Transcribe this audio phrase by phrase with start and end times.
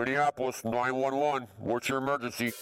[0.00, 1.46] Minneapolis 911.
[1.58, 2.54] What's your emergency?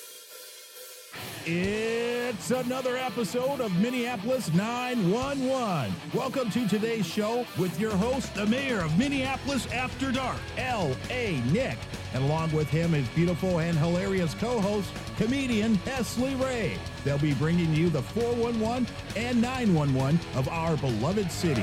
[1.47, 5.95] It's another episode of Minneapolis 911.
[6.13, 11.41] Welcome to today's show with your host, the mayor of Minneapolis After Dark, L.A.
[11.53, 11.79] Nick.
[12.13, 16.77] And along with him, his beautiful and hilarious co host, comedian Hesley Ray.
[17.05, 21.63] They'll be bringing you the 411 and 911 of our beloved city.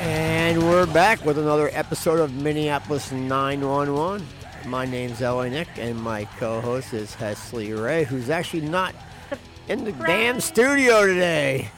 [0.00, 4.22] And we're back with another episode of Minneapolis 911.
[4.66, 5.48] My name's L.A.
[5.48, 8.94] Nick, and my co host is Hesley Ray, who's actually not
[9.68, 11.70] in the damn studio today.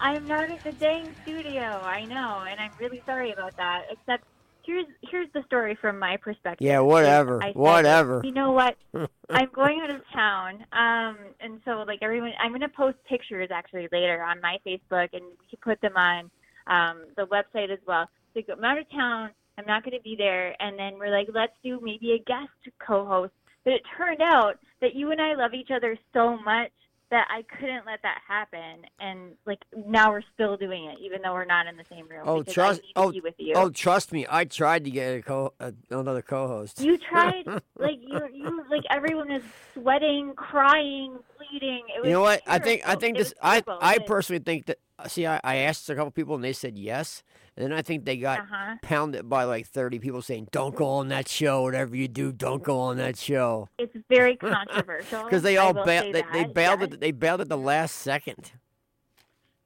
[0.00, 1.62] I'm not in the dang studio.
[1.62, 3.86] I know, and I'm really sorry about that.
[3.90, 4.24] Except
[4.62, 6.64] here's here's the story from my perspective.
[6.64, 8.20] Yeah, whatever, said, whatever.
[8.24, 8.76] You know what?
[9.30, 13.88] I'm going out of town, um, and so like everyone, I'm gonna post pictures actually
[13.92, 16.30] later on my Facebook, and we can put them on
[16.66, 18.08] um, the website as well.
[18.34, 19.30] So I'm out of town.
[19.58, 22.50] I'm not going to be there, and then we're like, let's do maybe a guest
[22.84, 23.32] co-host.
[23.64, 26.70] But it turned out that you and I love each other so much
[27.10, 31.32] that I couldn't let that happen, and like now we're still doing it, even though
[31.32, 32.22] we're not in the same room.
[32.24, 33.54] Oh, trust- oh, to be with you.
[33.54, 36.80] Oh, trust me, I tried to get a co- uh, another co-host.
[36.80, 37.44] You tried,
[37.78, 39.42] like you, you, like everyone is
[39.74, 41.82] sweating, crying, bleeding.
[41.94, 42.42] It was You know what?
[42.46, 43.32] I think I think this.
[43.40, 44.78] I terrible, I personally think that.
[45.08, 47.22] See, I, I asked a couple people and they said yes,
[47.56, 48.76] and then I think they got Uh-huh.
[48.82, 51.62] pounded by like thirty people saying, "Don't go on that show.
[51.62, 56.10] Whatever you do, don't go on that show." It's very controversial Because they all ba-
[56.12, 56.92] they, they bailed yes.
[56.92, 58.52] at they bailed at the last second.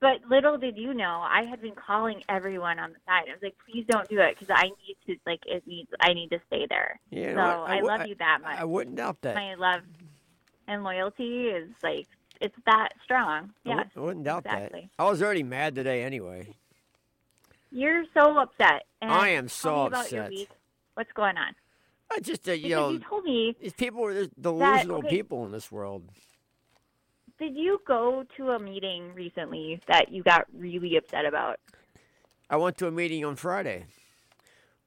[0.00, 3.24] But little did you know, I had been calling everyone on the side.
[3.28, 5.90] I was like, "Please don't do it because I need to like it needs.
[6.00, 7.70] I need to stay there." Yeah, so what?
[7.70, 8.58] I, wou- love you that much.
[8.58, 9.34] I wouldn't doubt that.
[9.34, 9.80] My love
[10.68, 12.06] and loyalty is like
[12.40, 13.50] it's that strong.
[13.64, 14.82] Yeah, I wouldn't doubt exactly.
[14.96, 15.02] that.
[15.02, 16.54] I was already mad today anyway.
[17.70, 18.84] You're so upset.
[19.00, 20.48] And I am so me about Your upset.
[20.94, 21.54] What's going on?
[22.10, 25.08] I just uh, you Because know you told me these people are delusional okay.
[25.10, 26.08] people in this world.
[27.38, 31.60] Did you go to a meeting recently that you got really upset about?
[32.50, 33.84] I went to a meeting on Friday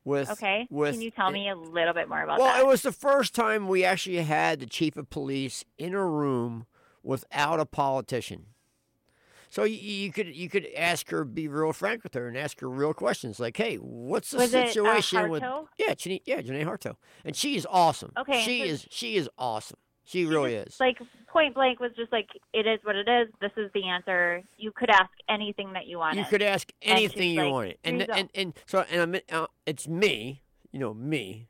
[0.03, 0.68] with Okay.
[0.69, 2.59] with Can you tell me a little bit more about Well, that?
[2.59, 6.66] it was the first time we actually had the chief of police in a room
[7.03, 8.48] without a politician.
[9.51, 12.62] So you, you could you could ask her, be real frank with her, and ask
[12.62, 15.44] her real questions like, "Hey, what's the Was it, uh, situation with?"
[15.78, 16.95] Yeah, Janae, yeah, Janae Harteau,
[17.25, 18.13] and she is awesome.
[18.17, 19.78] Okay, she so- is she is awesome.
[20.06, 20.79] She really just, is.
[20.79, 23.28] Like point blank was just like it is what it is.
[23.41, 24.41] This is the answer.
[24.57, 26.19] You could ask anything that you wanted.
[26.19, 29.47] You could ask anything you like, wanted, and "Here and, and so and I'm, uh,
[29.66, 31.50] it's me, you know me.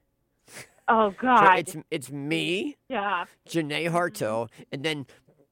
[0.87, 1.59] oh So God.
[1.59, 3.25] it's it's me, yeah.
[3.47, 5.05] Janae Harteau, and then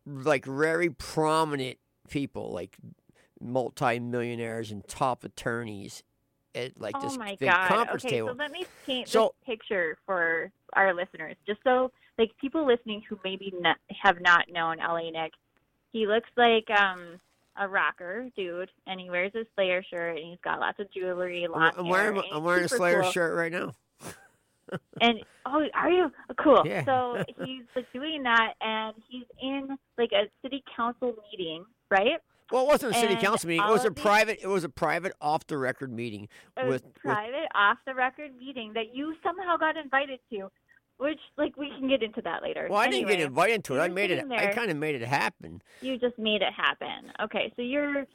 [0.07, 1.77] like very prominent
[2.09, 2.78] people, like
[3.42, 6.03] multi-millionaires and top attorneys
[6.56, 7.68] at like oh this my big God.
[7.70, 8.30] conference okay, table.
[8.30, 13.02] so let me paint So- this picture for our listeners, just so like people listening
[13.08, 15.31] who maybe not, have not known LA Nick.
[15.92, 17.20] He looks like um
[17.59, 21.44] a rocker dude, and he wears a Slayer shirt, and he's got lots of jewelry,
[21.44, 23.12] I'm, long I'm wearing and I'm wearing a Slayer cool.
[23.12, 23.74] shirt right now.
[25.02, 26.62] And oh, are you cool?
[26.64, 26.86] Yeah.
[26.86, 32.19] So he's like doing that, and he's in like a city council meeting, right?
[32.51, 33.63] Well, it wasn't a city And council meeting.
[33.63, 34.39] It was a these- private.
[34.41, 36.27] It was a private off the record meeting
[36.57, 40.49] A with with private, off the record meeting that you somehow got invited to,
[40.97, 42.67] which like we can get into that later.
[42.69, 43.79] Well, I didn't get invited to it.
[43.79, 44.22] I made it.
[44.22, 45.61] sitting I kind of made it happen.
[45.81, 47.11] You just made it happen.
[47.22, 48.05] Okay, so you're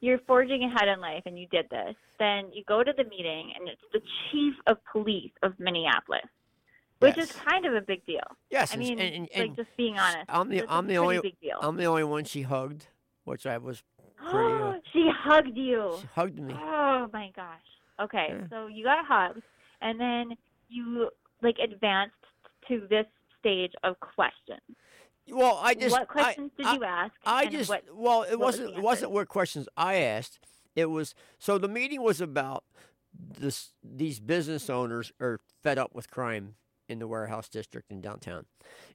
[0.00, 1.94] you're forging ahead in life, and you did this.
[2.18, 4.00] Then you go to the meeting, and it's the
[4.30, 6.26] chief of police of Minneapolis,
[6.98, 8.20] which is kind of a big deal.
[8.50, 11.20] Yes, I mean, and, and, like just being honest, I'm the I'm the only.
[11.62, 12.88] I'm the only one she hugged,
[13.24, 13.82] which I was
[14.16, 14.62] pretty.
[14.62, 15.96] Uh, she hugged you.
[16.00, 16.54] she hugged me.
[16.56, 17.58] Oh my gosh.
[18.00, 18.46] Okay, Yeah.
[18.50, 19.42] so you got hugged,
[19.80, 20.36] and then
[20.68, 21.10] you
[21.42, 22.14] like advanced
[22.68, 23.06] to this
[23.40, 24.60] stage of questions.
[25.28, 27.12] Well, I just what I- questions did I- you ask?
[27.24, 29.14] I just what, well, it what was wasn't the it wasn't answer?
[29.14, 30.38] what questions I asked.
[30.74, 32.64] It was so the meeting was about
[33.14, 33.70] this.
[33.82, 36.56] These business owners are fed up with crime
[36.88, 38.46] in the warehouse district in downtown,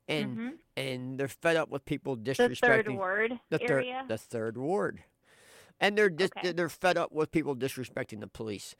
[0.08, 0.58] and Mhm.
[0.78, 4.06] and they're fed up with people disrespecting the third ward the third area.
[4.08, 5.04] the third ward,
[5.80, 6.52] and they're dis- Okay.
[6.52, 8.76] they're fed up with people disrespecting the police.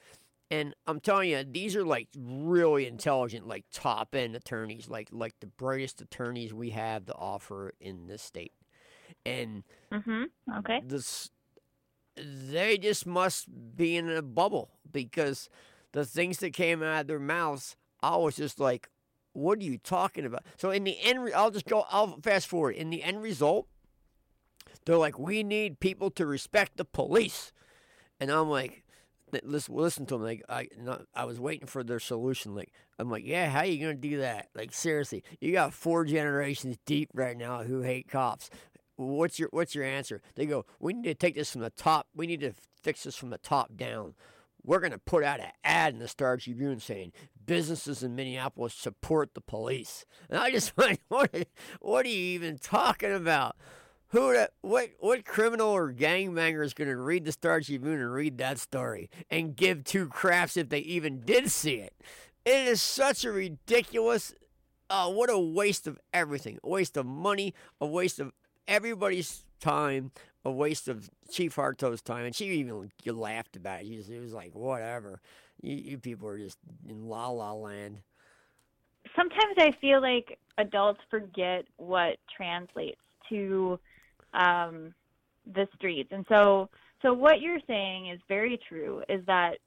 [0.52, 5.40] And I'm telling you, these are like really intelligent, like top end attorneys, like like
[5.40, 8.54] the brightest attorneys we have to offer in this state.
[9.26, 10.24] And mm-hmm.
[10.60, 10.82] Okay.
[10.84, 11.30] this
[12.16, 13.48] they just must
[13.78, 15.50] be in a bubble because
[15.94, 18.90] the things that came out of their mouths, I was just like,
[19.34, 21.86] "What are you talking about?" So in the end, I'll just go.
[21.90, 22.76] I'll fast forward.
[22.76, 23.68] In the end result,
[24.86, 27.52] they're like, "We need people to respect the police,"
[28.20, 28.84] and I'm like,
[29.44, 30.24] listen, listen to them.
[30.24, 32.56] Like I, not, I was waiting for their solution.
[32.56, 34.48] Like I'm like, yeah, how are you gonna do that?
[34.56, 38.50] Like seriously, you got four generations deep right now who hate cops.
[38.96, 40.22] What's your What's your answer?
[40.36, 42.08] They go, we need to take this from the top.
[42.16, 44.16] We need to fix this from the top down.
[44.64, 47.12] We're gonna put out an ad in the Star Tribune saying
[47.46, 50.06] businesses in Minneapolis support the police.
[50.30, 51.34] And I just went, what?
[51.36, 51.44] are-
[51.82, 53.56] What are you even talking about?
[54.10, 58.38] Who what what criminal or gangbanger is going to read the Star Tribune and read
[58.40, 61.94] that story and give two craps if they even did see it?
[62.46, 64.34] It is such a ridiculous.
[64.90, 66.58] Oh, what a waste of everything!
[66.64, 68.32] A waste of money, a waste of
[68.68, 70.12] everybody's time,
[70.46, 72.26] a waste of Chief Harteau's time.
[72.26, 73.88] And she even laughed about it.
[73.88, 75.22] It was like whatever.
[75.62, 76.58] You, you people are just
[76.88, 78.00] in la la land.
[79.16, 83.00] sometimes I feel like adults forget what translates
[83.30, 83.80] to
[84.34, 84.94] um,
[85.54, 86.70] the streets, and so
[87.02, 89.04] so what you're saying is very true.
[89.10, 89.58] Is that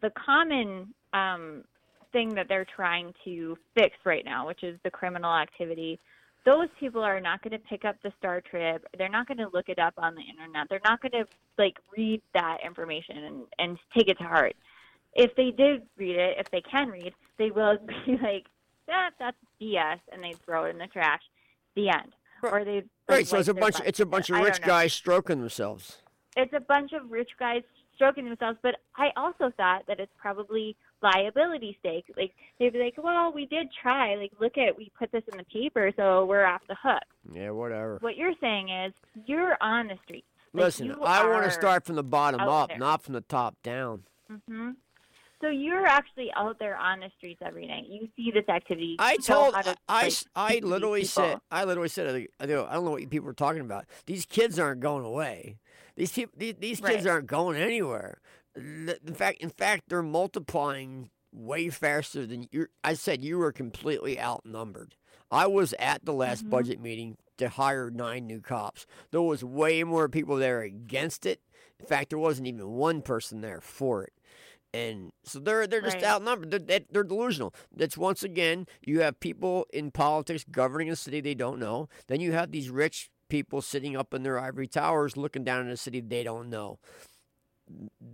[0.00, 1.64] the common um,
[2.12, 6.00] thing that they're trying to fix right now, which is the criminal activity?
[6.44, 8.82] Those people are not going to pick up the Star Trib.
[8.98, 10.66] They're not going to look it up on the internet.
[10.68, 11.24] They're not going to
[11.56, 14.56] like read that information and, and take it to heart.
[15.14, 18.46] If they did read it, if they can read, they will be like,
[18.88, 21.22] that that's BS, and they throw it in the trash.
[21.76, 22.12] The end.
[22.42, 23.76] Or they Right, so it's a bunch.
[23.84, 25.98] It's a bunch of rich guys stroking themselves.
[26.36, 27.62] It's a bunch of rich guys
[27.94, 28.58] stroking themselves.
[28.62, 32.04] But I also thought that it's probably liability stake.
[32.16, 34.16] Like they'd be like, well, we did try.
[34.16, 37.02] Like look at we put this in the paper, so we're off the hook.
[37.32, 37.98] Yeah, whatever.
[38.00, 38.92] What you're saying is
[39.26, 40.26] you're on the streets.
[40.54, 42.78] Like, Listen, I want to start from the bottom up, there.
[42.78, 44.02] not from the top down.
[44.48, 44.72] hmm
[45.40, 47.84] So you're actually out there on the streets every night.
[47.88, 48.96] You see this activity.
[48.98, 51.38] I told, to, I, like, I these literally said.
[51.50, 53.86] I literally said, I don't know what you people are talking about.
[54.04, 55.56] These kids aren't going away.
[55.96, 57.12] These people, these, these kids Right.
[57.12, 58.20] aren't going anywhere.
[58.54, 62.66] In fact, in fact, they're multiplying way faster than you.
[62.84, 64.96] I said you were completely outnumbered.
[65.30, 66.50] I was at the last Mhm.
[66.50, 68.86] budget meeting to hire nine new cops.
[69.10, 71.40] There was way more people there against it.
[71.80, 74.12] In fact, there wasn't even one person there for it.
[74.74, 76.04] And so they're they're just Right.
[76.04, 76.50] outnumbered.
[76.50, 77.54] They're, they're, delusional.
[77.74, 81.88] That's once again you have people in politics governing a city they don't know.
[82.06, 85.72] Then you have these rich people sitting up in their ivory towers looking down in
[85.72, 86.78] a city they don't know.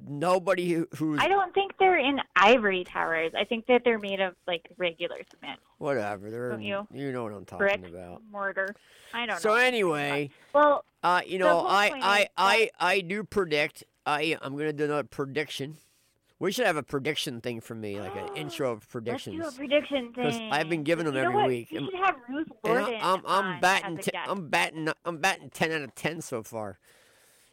[0.06, 3.32] Nobody who, who's I don't think they're in ivory towers.
[3.38, 6.30] I think that they're made of like regular cement, whatever.
[6.30, 6.86] They're Don't you?
[6.92, 8.22] you know what I'm talking brick, about.
[8.30, 8.74] mortar.
[9.12, 9.54] I don't So know.
[9.56, 13.84] So anyway, well, uh, you know, I I, is I I do predict.
[14.06, 15.76] I I'm gonna do another prediction.
[16.40, 19.36] We should have a prediction thing for me, like an intro of predictions.
[19.38, 20.52] let's do a prediction thing.
[20.52, 21.48] I've been giving them You know every what?
[21.48, 21.68] week.
[21.72, 24.30] We should have Ruth Gordon I- I'm I'm batting as te- a guest.
[24.30, 26.78] I'm batting I'm batting ten out of ten so far.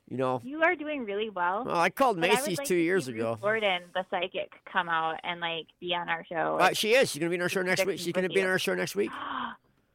[0.07, 1.63] You know, You are doing really well.
[1.65, 3.39] well, I called but I Macy's like two years ago.
[3.41, 6.57] Gordon, the psychic, come out and like be on our show.
[6.59, 7.09] Uh, she is.
[7.11, 7.99] She's gonna be on our show next week.
[7.99, 9.09] She's gonna be on our show next week.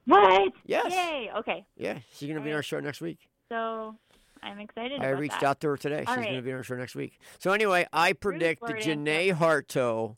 [0.06, 0.52] what?
[0.66, 0.92] Yes.
[0.92, 1.30] Yay!
[1.38, 3.18] Okay, Yeah, she's gonna be on our show next week.
[3.48, 3.94] so
[4.42, 5.00] I'm excited.
[5.00, 5.46] I reached that.
[5.46, 6.02] out to her today.
[6.08, 7.20] All she's gonna be on our show next week.
[7.38, 8.78] So anyway, I predict that.
[8.78, 10.16] Janae Harteau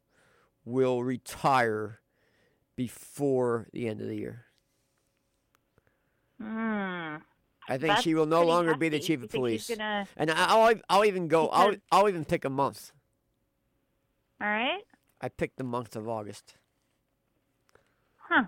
[0.64, 2.00] will retire
[2.76, 4.46] before the end of the year.
[6.40, 7.16] Hmm.
[7.68, 9.68] I think That's she will no longer be the chief of police.
[9.68, 10.06] gonna...
[10.16, 12.92] And I- I'll I'll even go—I'll—I'll even pick a month.
[14.40, 14.82] All right.
[15.20, 16.56] I picked the month of August.
[18.16, 18.44] Huh.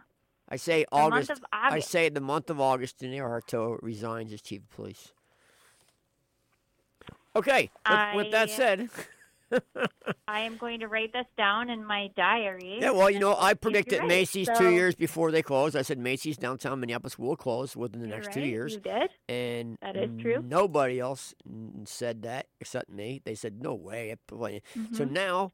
[0.48, 1.42] I say The month August.
[1.52, 5.12] I say the month of August, Janae Harteau resigns as chief of police.
[7.36, 7.70] Okay.
[7.88, 8.88] With, with that said,
[10.28, 12.78] I am going to write this down in my diary.
[12.80, 12.90] yeah.
[12.90, 15.76] Well, you know, I predicted right, Macy's so- two years before they closed.
[15.76, 19.11] I said Macy's downtown Minneapolis will close within the You're next two years, You did.
[19.28, 20.42] and That is true.
[20.46, 21.34] Nobody else
[21.84, 23.20] said that except me.
[23.25, 24.14] They said no way.
[24.30, 24.37] So
[25.04, 25.11] Mhm.
[25.11, 25.52] now,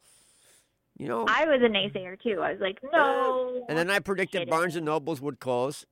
[0.97, 2.41] you know, I was a naysayer too.
[2.41, 3.65] I was like, no.
[3.69, 4.49] And then I predicted.
[4.51, 5.87] Barnes and Nobles would close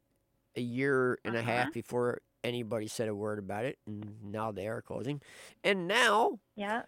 [0.57, 1.71] a year and a half Uh-huh.
[1.75, 5.21] before anybody said a word about it, and now they are closing.
[5.65, 6.83] And now yeah.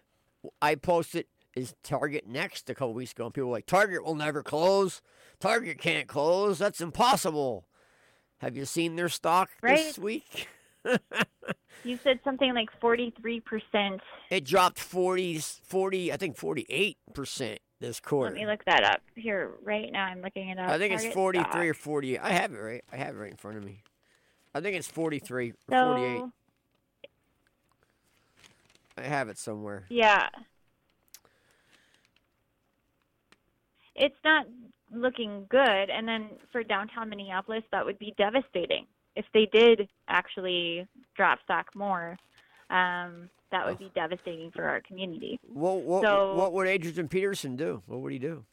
[0.61, 4.15] I posted is Target next a couple weeks ago, and people were like, Target will
[4.15, 5.01] never close.
[5.39, 6.57] Target can't close.
[6.57, 7.65] That's impossible.
[8.37, 9.77] Have you seen their stock right.
[9.77, 10.47] this week?
[11.83, 13.99] You said something like 43%.
[14.29, 18.35] It dropped 40, 40 I think 48% this quarter.
[18.35, 19.01] Let me look that up.
[19.15, 20.69] Here, right now, I'm looking it up.
[20.69, 22.19] I think it's Target 43 or 48.
[22.21, 22.83] I have it right.
[22.91, 23.83] I have it right in front of me.
[24.53, 26.23] I think it's 43 or 48.
[28.97, 29.85] I have it somewhere.
[29.89, 30.27] yeah.
[33.95, 34.45] It's not
[34.93, 35.89] looking good.
[35.89, 41.67] And then for downtown Minneapolis, that would be devastating if they did actually drop stock
[41.75, 42.17] more.
[42.69, 45.39] Um, that would be devastating for our community.
[45.43, 47.83] What what, So- what would Adrian Peterson do?
[47.85, 48.45] What would he do?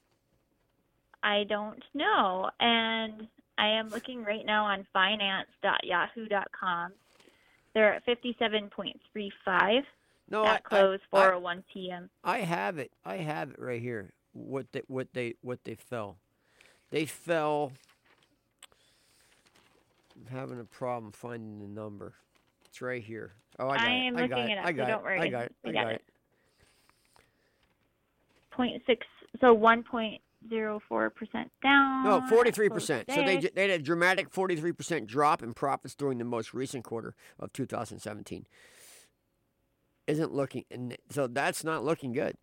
[1.23, 2.51] I don't know.
[2.61, 6.93] And I am looking right now on finance.yahoo.com.
[7.75, 9.83] They're at 57.35
[10.31, 12.11] No, at I, close I, I, 4:01 p.m.
[12.23, 12.93] I have it.
[13.05, 14.13] I have it right here.
[14.33, 16.19] What they what they what they fell.
[16.91, 17.73] They fell.
[20.17, 22.15] I'm having a problem finding the number.
[22.67, 23.33] It's right here.
[23.59, 24.07] Oh, I got I it.
[24.07, 24.53] am I got looking it.
[24.53, 25.03] it up, I so got don't it.
[25.05, 25.21] worry.
[25.21, 25.55] I got it.
[25.65, 25.95] I got got it.
[25.95, 26.05] it.
[28.87, 28.99] 0.6
[29.41, 32.05] so 1.04 percent down.
[32.05, 33.09] No, forty three percent.
[33.11, 36.85] So they they had a dramatic forty-three percent drop in profits during the most recent
[36.85, 38.47] quarter of 2017.
[40.09, 42.35] Isn't looking, and so that's not looking good.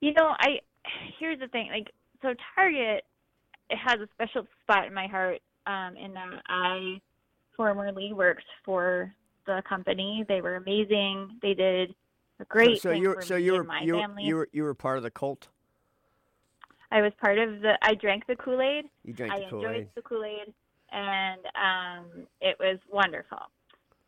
[0.00, 0.58] You know, I
[1.20, 1.68] here's the thing.
[1.72, 3.04] Like, so Target
[3.70, 5.40] it has a special spot in my heart.
[5.68, 7.00] Um, in that I
[7.56, 9.14] formerly worked for
[9.46, 10.24] the company.
[10.28, 11.38] They were amazing.
[11.40, 11.94] They did
[12.40, 14.24] a great so, so you for so you were my you, were- family.
[14.24, 15.48] you were you were part of the cult.
[16.90, 17.78] I was part of the.
[17.82, 18.86] I drank the Kool Aid.
[19.04, 19.66] You drank I the Kool Aid.
[19.66, 20.52] enjoyed the Kool Aid,
[20.90, 23.38] and um, it was wonderful.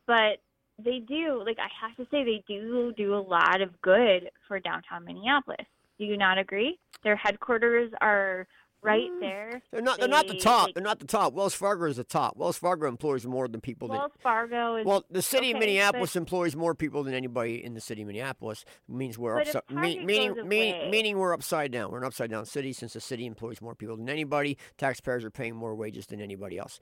[0.07, 0.43] But
[0.83, 4.59] they do, like I have to say, they do do a lot of good for
[4.61, 5.67] downtown Minneapolis.
[5.99, 6.79] Do you not agree?
[7.05, 8.49] Their headquarters are
[8.83, 9.21] right mm.
[9.21, 9.63] there.
[9.73, 9.99] They're not.
[9.99, 10.67] They're not the top.
[10.67, 11.33] they- They're not the top.
[11.33, 12.37] Wells Fargo is the top.
[12.37, 13.89] Wells Fargo employs more than people.
[13.89, 14.87] Wells than, Fargo is.
[14.87, 18.09] well, the city of okay, Minneapolis employs more people than anybody in the city of
[18.09, 18.65] Minneapolis.
[18.89, 19.63] Means we're upside.
[19.71, 21.91] Meaning, away- meaning we're upside down.
[21.91, 24.59] We're an upside down city since the city employs more people than anybody.
[24.77, 26.79] Taxpayers are paying more wages than anybody else.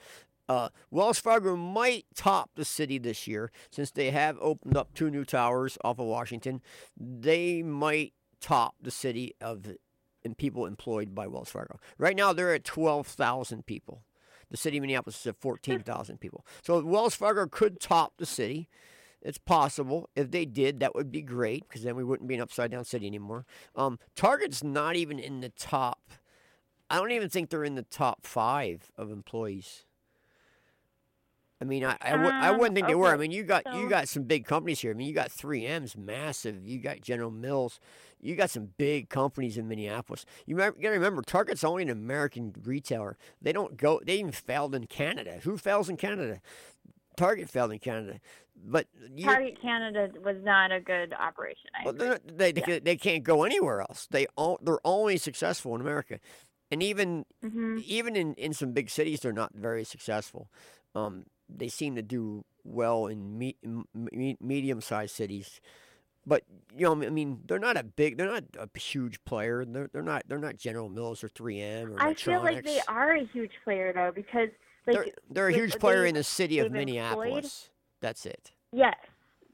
[0.48, 5.10] Uh, Wells Fargo might top the city this year since they have opened up two
[5.10, 6.60] new towers off of Washington.
[6.98, 9.66] They might top the city of
[10.24, 11.78] and people employed by Wells Fargo.
[11.98, 14.02] Right now, they're at twelve thousand people.
[14.50, 16.44] The city of Minneapolis is at fourteen thousand people.
[16.62, 18.68] So Wells Fargo could top the city.
[19.20, 20.10] It's possible.
[20.16, 22.84] If they did, that would be great because then we wouldn't be an upside down
[22.84, 23.46] city anymore.
[23.76, 26.10] Um, Target's not even in the top.
[26.90, 29.84] I don't even think they're in the top five of employees.
[31.62, 33.14] I mean, I, I, w- I Um, wouldn't think they were.
[33.14, 34.90] I mean, you got you got some big companies here.
[34.90, 36.66] I mean, you got 3M's massive.
[36.66, 37.78] You got General Mills.
[38.20, 40.26] You got some big companies in Minneapolis.
[40.44, 43.16] You got to remember, Target's only an American retailer.
[43.40, 44.00] They don't go.
[44.04, 45.38] They even failed in Canada.
[45.44, 46.40] Who fails in Canada?
[47.16, 48.18] Target failed in Canada.
[48.64, 51.70] But you, Target Canada was not a good operation.
[51.80, 54.08] I well, they, they, ca- they can't go anywhere else.
[54.10, 56.18] They all, they're only successful in America,
[56.72, 60.48] and even hmm even in, in some big cities, they're not very successful.
[60.94, 61.24] Um,
[61.58, 63.56] they seem to do well in me,
[63.94, 65.60] me, medium sized cities,
[66.26, 66.44] but
[66.76, 69.64] you know, I mean, they're not a big, they're not a huge player.
[69.64, 73.14] They're they're not they're not General Mills or 3M or I feel like they are
[73.16, 74.48] a huge player though because
[74.86, 77.70] like They're they're a they- huge player they- in the city of they've employed- Minneapolis.
[78.00, 78.52] That's it.
[78.72, 78.96] Yes,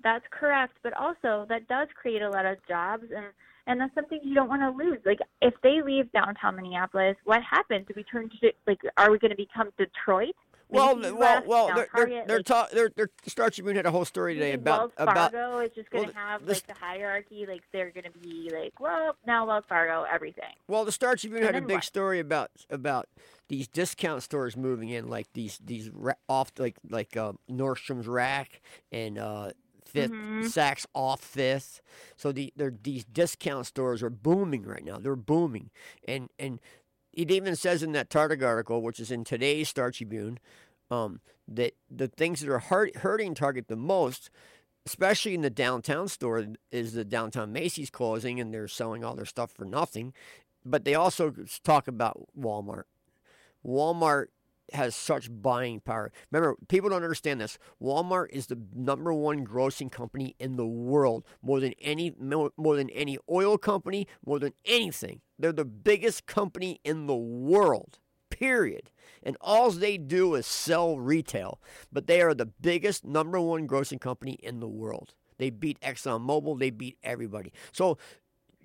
[0.02, 0.78] that's correct.
[0.82, 3.26] But also, that does create a lot of jobs, and
[3.66, 4.98] and that's something you don't want to lose.
[5.04, 7.86] Like, if they leave downtown Minneapolis, what happens?
[7.86, 8.80] Do we turn to like?
[8.96, 10.34] Are we going to become Detroit?
[10.70, 13.87] Well, well, left, well, they're they're Target, they're, like, ta- they're, they're Star Tribune had
[13.87, 16.76] a whole story today about Wells about Fargo is just going well, have this- like
[16.78, 17.46] the hierarchy.
[17.46, 20.52] Like they're going to be like, well, now Wells Fargo, everything.
[20.66, 21.84] Well, the Star Tribune And had a big what?
[21.84, 23.08] story about about
[23.48, 28.60] these discount stores moving in, like these these ra- off like like uh, Nordstrom's Rack
[28.92, 29.50] and uh,
[29.94, 30.44] 5th Mhm.
[30.44, 31.80] Saks off Fifth.
[32.16, 34.98] So the they're, these discount stores are booming right now.
[34.98, 35.70] They're booming,
[36.06, 36.60] and and
[37.20, 40.38] it even says in that Target article, which is in today's Star Tribune,
[40.90, 44.30] um, that the things that are hurt, hurting Target the most.
[44.87, 49.26] Especially in the downtown store, is the downtown Macy's closing and they're selling all their
[49.26, 50.14] stuff for nothing
[50.64, 51.34] but they also
[51.64, 52.84] talk about Walmart.
[53.66, 54.26] Walmart
[54.72, 56.12] has such buying power.
[56.30, 57.58] Remember, people don't understand this.
[57.82, 62.76] Walmart is the number one grossing company in the world, more than any more more
[62.76, 65.20] than any oil company, more than anything.
[65.38, 67.98] They're the biggest company in the world.
[68.30, 68.90] Period.
[69.22, 71.60] And all they do is sell retail,
[71.92, 75.14] but they are the biggest number one grossing company in the world.
[75.38, 76.58] They beat ExxonMobil.
[76.58, 77.52] They beat everybody.
[77.72, 77.98] So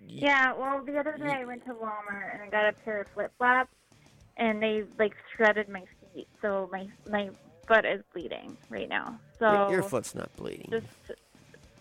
[0.06, 3.08] Yeah, well, the other day I went to Walmart and I got a pair of
[3.14, 3.74] flip flops,
[4.38, 7.30] and they like shredded my feet, so my my
[7.68, 9.20] foot is bleeding right now.
[9.40, 10.68] So your, foot's not bleeding.
[10.70, 11.20] just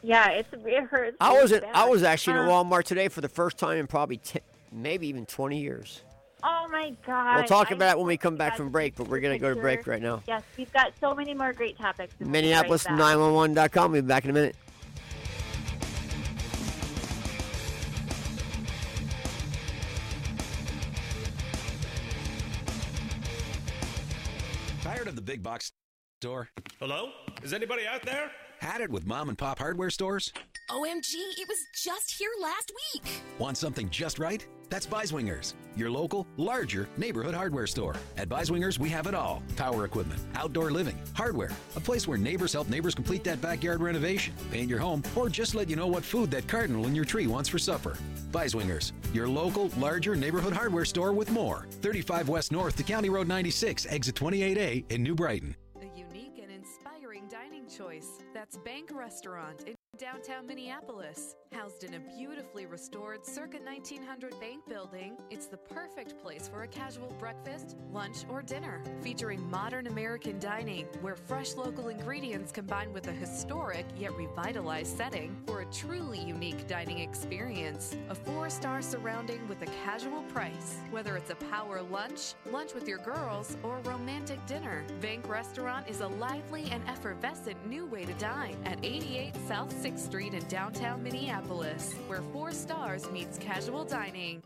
[0.02, 1.16] yeah, it's it hurts.
[1.20, 4.18] I was at, I was actually Um, Walmart today for the first time in probably
[4.18, 4.42] 10,
[4.72, 6.02] maybe even 20 years.
[6.44, 7.36] Oh my god!
[7.36, 9.38] We'll talk I- about it when we come back from break, but we're going to
[9.38, 10.22] go to break right now.
[10.26, 12.14] Yes, we've got so many more great topics.
[12.18, 12.44] We'll right.
[12.44, 13.92] Minneapolis911.com.
[13.92, 14.56] We'll be back in a minute.
[25.22, 25.72] Big box
[26.20, 26.48] store?
[26.78, 27.10] Hello?
[27.42, 28.30] Is anybody out there?
[28.62, 30.32] Had it with mom and pop hardware stores?
[30.70, 33.20] OMG, it was just here last week.
[33.40, 34.46] Want something just right?
[34.70, 37.96] That's Biswingers, your local, larger neighborhood hardware store.
[38.16, 42.52] At Biswingers, we have it all power equipment, outdoor living, hardware, a place where neighbors
[42.52, 46.04] help neighbors complete that backyard renovation, paint your home, or just let you know what
[46.04, 47.96] food that cardinal in your tree wants for supper.
[48.30, 51.66] Biswingers, your local, larger neighborhood hardware store with more.
[51.80, 55.56] 35 West North to County Road 96, exit 28A in New Brighton.
[55.80, 58.21] A unique and inspiring dining choice.
[58.42, 59.62] That's Bank Restaurant
[60.02, 61.36] downtown Minneapolis.
[61.52, 66.66] Housed in a beautifully restored circa 1900 bank building, it's the perfect place for a
[66.66, 68.82] casual breakfast, lunch, or dinner.
[69.02, 75.36] Featuring modern American dining where fresh local ingredients combine with a historic yet revitalized setting
[75.46, 77.94] for a truly unique dining experience.
[78.08, 80.78] A four star surrounding with a casual price.
[80.90, 86.00] Whether it's a power lunch, lunch with your girls, or romantic dinner, Bank Restaurant is
[86.00, 91.02] a lively and effervescent new way to dine at 88 South 6th Street in downtown
[91.02, 94.40] Minneapolis, where four stars meets casual dining.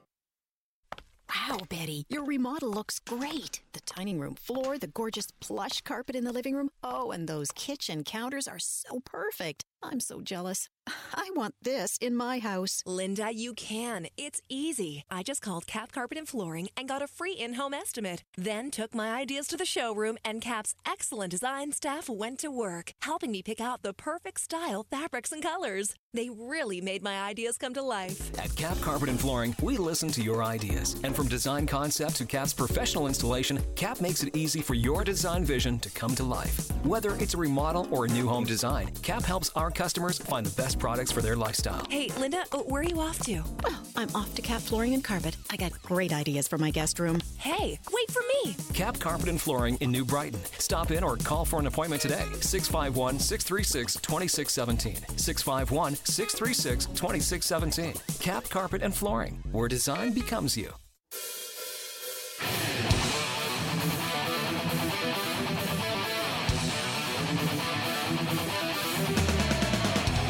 [1.28, 3.60] Wow, Betty, your remodel looks great.
[3.74, 6.70] The dining room floor, the gorgeous plush carpet in the living room.
[6.82, 9.64] Oh, and those kitchen counters are so perfect.
[9.82, 10.68] I'm so jealous.
[11.14, 12.82] I want this in my house.
[12.86, 14.06] Linda, you can.
[14.16, 15.02] It's easy.
[15.10, 18.22] I just called Cap Carpet and Flooring and got a free in home estimate.
[18.36, 22.92] Then took my ideas to the showroom, and Cap's excellent design staff went to work,
[23.02, 25.94] helping me pick out the perfect style, fabrics, and colors.
[26.14, 28.30] They really made my ideas come to life.
[28.38, 30.96] At Cap Carpet and Flooring, we listen to your ideas.
[31.04, 35.44] And from design concept to Cap's professional installation, Cap makes it easy for your design
[35.44, 36.70] vision to come to life.
[36.84, 40.62] Whether it's a remodel or a new home design, Cap helps our customers find the
[40.62, 41.86] best products for their lifestyle.
[41.90, 43.42] Hey, Linda, uh, where are you off to?
[43.62, 45.36] Well, I'm off to Cap Flooring and Carpet.
[45.50, 47.20] I got great ideas for my guest room.
[47.38, 48.56] Hey, wait for me.
[48.74, 50.40] Cap Carpet and Flooring in New Brighton.
[50.58, 52.24] Stop in or call for an appointment today.
[52.40, 55.18] 651 636 2617.
[55.18, 57.94] 651 636 2617.
[58.20, 60.72] Cap Carpet and Flooring, where design becomes you.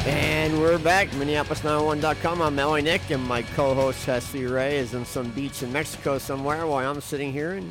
[0.07, 2.41] And we're back, Minneapolis911.com.
[2.41, 2.81] I'm L.A.
[2.81, 7.01] Nick, and my co-host Chesley Ray is in some beach in Mexico somewhere, while I'm
[7.01, 7.69] sitting here in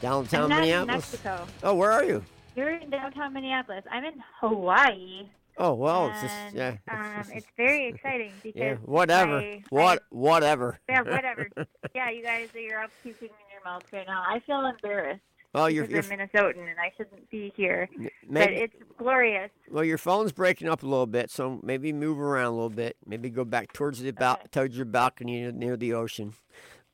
[0.00, 1.12] downtown not in Minneapolis.
[1.12, 1.46] Mexico.
[1.62, 2.24] Oh, where are you?
[2.56, 3.84] You're in downtown Minneapolis.
[3.92, 5.28] I'm in Hawaii.
[5.56, 6.76] Oh, well, it's just and, yeah.
[6.90, 9.38] Um, it's very exciting because yeah, whatever.
[9.38, 10.02] I- what?
[10.10, 10.80] whatever.
[10.88, 11.48] Yeah, whatever.
[11.94, 14.24] yeah, you guys, you're up puking in your mouth right now.
[14.28, 15.22] I feel embarrassed.
[15.54, 17.88] Well, you're, you're I'm Minnesotan and I shouldn't be here.
[18.28, 19.50] but it's glorious.
[19.70, 22.96] well, your phone's breaking up a little bit, so maybe move around a little bit.
[23.06, 24.48] Maybe go back towards the bal- Okay.
[24.50, 26.34] towards your balcony near- the ocean.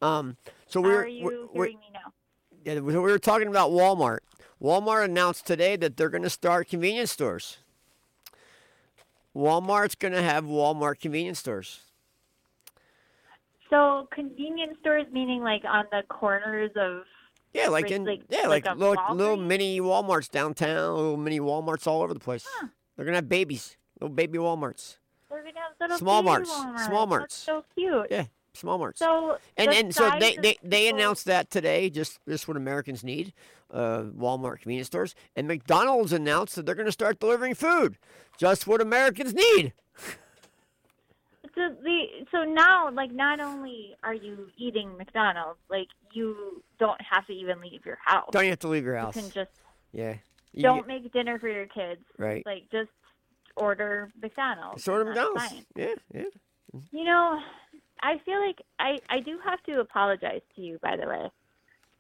[0.03, 2.13] Um, so How we're are you we're, hearing me now?
[2.65, 4.19] Yeah, we were talking about Walmart.
[4.63, 7.59] Walmart announced today that they're going to start convenience stores.
[9.35, 11.81] Walmart's going to have Walmart convenience stores.
[13.71, 17.05] So convenience stores meaning like on the corners of
[17.53, 21.87] Yeah, like in like- yeah, like like, little, little mini Walmarts downtown, little mini Walmarts
[21.87, 22.47] all over the place.
[22.97, 24.99] They're going to have babies, little baby Walmarts.
[25.29, 26.87] they're gonna have little Small baby marts, Walmarts.
[26.87, 27.35] small That's marts.
[27.35, 28.07] so cute.
[28.11, 28.99] Yeah, small marts.
[29.01, 31.91] So and and so they, size of they, they announced that today.
[31.91, 33.33] Just just what Americans need.
[33.73, 37.99] Uh, Walmart convenience stores and McDonald's announced that they're to start delivering food.
[38.37, 39.73] Just what Americans need.
[41.69, 47.27] So the so now like not only are you eating McDonald's, like you don't have
[47.27, 48.29] to even leave your house.
[48.33, 49.15] Don't you have to leave your house?
[49.17, 49.51] you can just
[49.93, 50.15] Yeah.
[50.53, 52.01] You don't get- make dinner for your kids.
[52.19, 52.45] right.
[52.47, 52.89] Like just
[53.57, 54.87] order McDonald's.
[54.89, 55.49] Of and McDonald's.
[55.51, 55.67] fine.
[55.77, 56.25] Yeah, yeah.
[56.93, 57.41] You know,
[58.03, 61.31] I feel like I I do have to apologize to you by the way.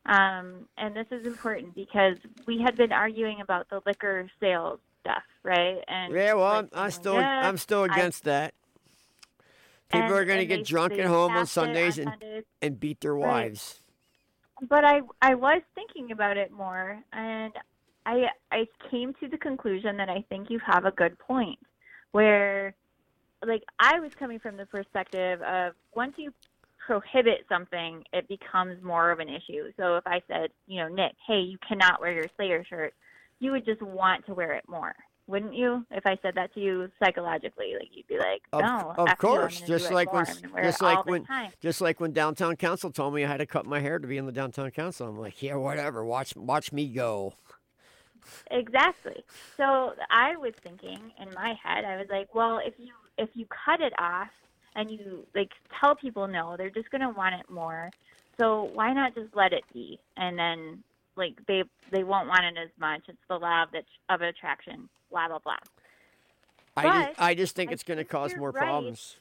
[0.06, 5.22] Um, and this is important because we had been arguing about the liquor sales stuff,
[5.42, 5.78] right?
[5.88, 8.54] And Yeah, well, like, I'm, I'm still yeah, I'm still I- against that.
[9.90, 11.98] People and- are going to get they- drunk they at home on passed it Sundays
[11.98, 12.44] and, Sundays.
[12.62, 13.26] and beat their Right.
[13.26, 13.82] wives.
[14.68, 17.52] but I I was thinking about it more, and
[18.04, 21.58] I I came to the conclusion that I think you have a good point,
[22.12, 22.74] where
[23.44, 26.32] like I was coming from the perspective of once you
[26.86, 29.72] prohibit something, it becomes more of an issue.
[29.78, 32.92] So if I said, you know, Nick, hey, you cannot wear your Slayer shirt,
[33.38, 34.94] you would just want to wear it more.
[35.30, 35.86] Wouldn't you?
[35.92, 39.60] If I said that to you psychologically, like you'd be like, "No, of F course,
[39.60, 41.26] gonna just like when I'm gonna just like when
[41.60, 44.18] just like when downtown council told me I had to cut my hair to be
[44.18, 45.06] in the downtown council.
[45.06, 46.04] I'm like, yeah, whatever.
[46.04, 47.34] Watch watch me go.
[48.50, 49.22] Exactly.
[49.56, 53.46] So I was thinking in my head, I was like, well, if you if you
[53.46, 54.30] cut it off
[54.74, 57.90] and you like tell people no, they're just gonna want it more.
[58.36, 60.00] So why not just let it be?
[60.16, 60.82] And then
[61.16, 63.02] like they they won't want it as much.
[63.08, 64.88] It's the law of the, of attraction.
[65.10, 65.56] Blah blah blah.
[66.76, 68.62] I just, I just think I it's going to cause more right.
[68.62, 69.16] problems.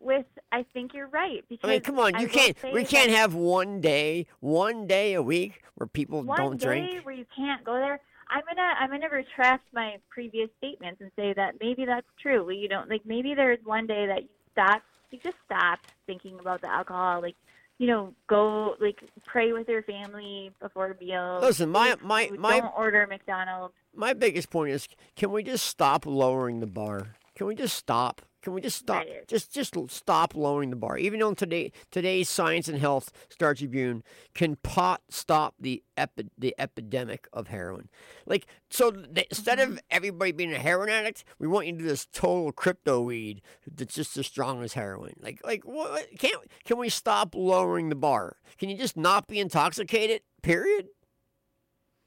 [0.00, 2.56] With I think you're right because I mean, come on, you will can't.
[2.72, 7.06] We can't have one day, one day a week where people one don't day drink.
[7.06, 8.00] where you can't go there.
[8.30, 12.48] I'm gonna I'm gonna retract my previous statements and say that maybe that's true.
[12.50, 16.60] You don't like maybe there's one day that you stop, you just stop thinking about
[16.60, 17.22] the alcohol.
[17.22, 17.36] Like,
[17.78, 21.42] you know, go like pray with your family before meals.
[21.42, 23.74] Listen, my my my don't order McDonald's.
[23.94, 27.14] my biggest point is, can we just stop lowering the bar?
[27.36, 28.22] Can we just stop?
[28.48, 29.04] Can we just stop?
[29.26, 30.96] Just just stop lowering the bar.
[30.96, 36.54] Even on today today's Science and Health Star Tribune, can pot stop the epi- the
[36.58, 37.90] epidemic of heroin?
[38.24, 41.84] Like so, th- instead of everybody being a heroin addict, we want you to do
[41.84, 45.16] this total crypto weed that's just as strong as heroin.
[45.20, 46.06] Like like what?
[46.18, 48.36] Can't can we stop lowering the bar?
[48.56, 50.22] Can you just not be intoxicated?
[50.40, 50.86] Period.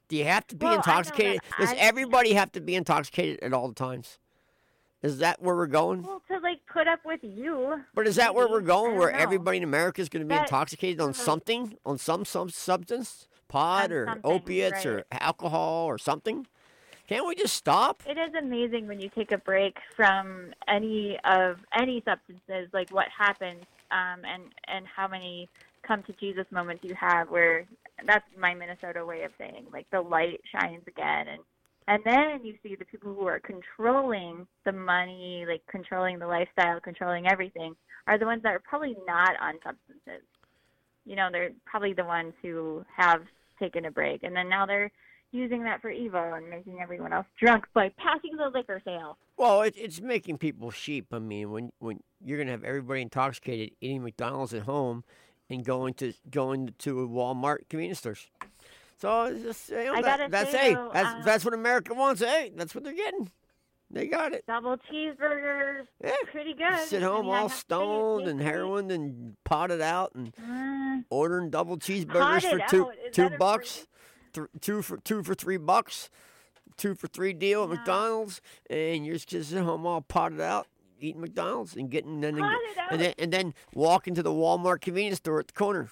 [0.08, 1.42] Do you have to be Well, I know that intoxicated?
[1.60, 4.18] Does I- everybody have to be intoxicated at all times?
[5.04, 6.04] Is that where we're going?
[6.04, 7.82] Well, to like put up with you.
[7.96, 8.98] But is that where we're going?
[8.98, 9.18] Where know.
[9.18, 12.50] everybody in America is going to be That- intoxicated on uh, something, on some some
[12.50, 16.46] substance, pot On or opiates or alcohol or something?
[17.08, 18.04] Can't we just stop?
[18.08, 23.08] It is amazing when you take a break from any of any substances, like what
[23.10, 25.50] happens, um, and and how many
[25.84, 27.66] come to Jesus moments you have, where
[28.06, 31.42] that's my Minnesota way of saying, like the light shines again, and
[31.88, 36.80] and then you see the people who are controlling the money, like controlling the lifestyle,
[36.80, 37.76] controlling everything,
[38.08, 40.26] are the ones that are probably not on substances.
[41.06, 43.22] You know, they're probably the ones who have
[43.60, 44.92] taken a break, and then now they're
[45.32, 49.18] using that for evil and making everyone else drunk by passing the liquor sale.
[49.38, 51.08] Well, it, it's making people sheep.
[51.12, 55.04] I mean, when when you're going to have everybody intoxicated eating McDonald's at home
[55.50, 58.30] and going to going to a Walmart convenience stores.
[59.02, 61.54] So it's just, you know, I that- that's say, hey, though, that's uh, that's what
[61.54, 62.22] America wants.
[62.22, 63.32] Hey, that's what they're getting.
[63.90, 64.46] They got it.
[64.48, 66.12] Double cheeseburgers, Yeah.
[66.32, 66.80] pretty good.
[66.88, 68.56] Sit I home mean, all have to say, it stoned and tastes great.
[68.56, 73.88] heroin and potted out and Uh, ordering double cheeseburgers for two two bucks,
[74.34, 76.10] th- two for two for three bucks,
[76.78, 77.76] two for three deal at Yeah.
[77.76, 80.68] McDonald's, and you're just sitting home all potted out
[81.00, 82.60] eating McDonald's and getting then Potted
[82.92, 85.90] and then and then walking to the Walmart convenience store at the corner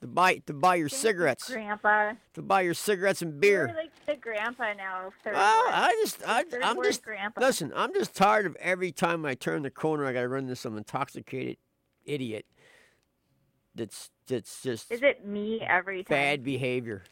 [0.00, 2.12] to buy to buy your thank you, cigarettes Grandpa.
[2.34, 3.68] to buy your cigarettes and beer.
[3.68, 5.10] You're like the grandpa now.
[5.24, 5.72] Third Well, word.
[5.72, 7.40] I just I I'm just, grandpa.
[7.40, 10.44] listen, I'm just tired of every time I turn the corner, I got to run
[10.44, 11.56] into some intoxicated
[12.04, 12.46] idiot
[13.74, 16.16] that's, that's just Is it me every time?
[16.16, 17.02] bad behavior.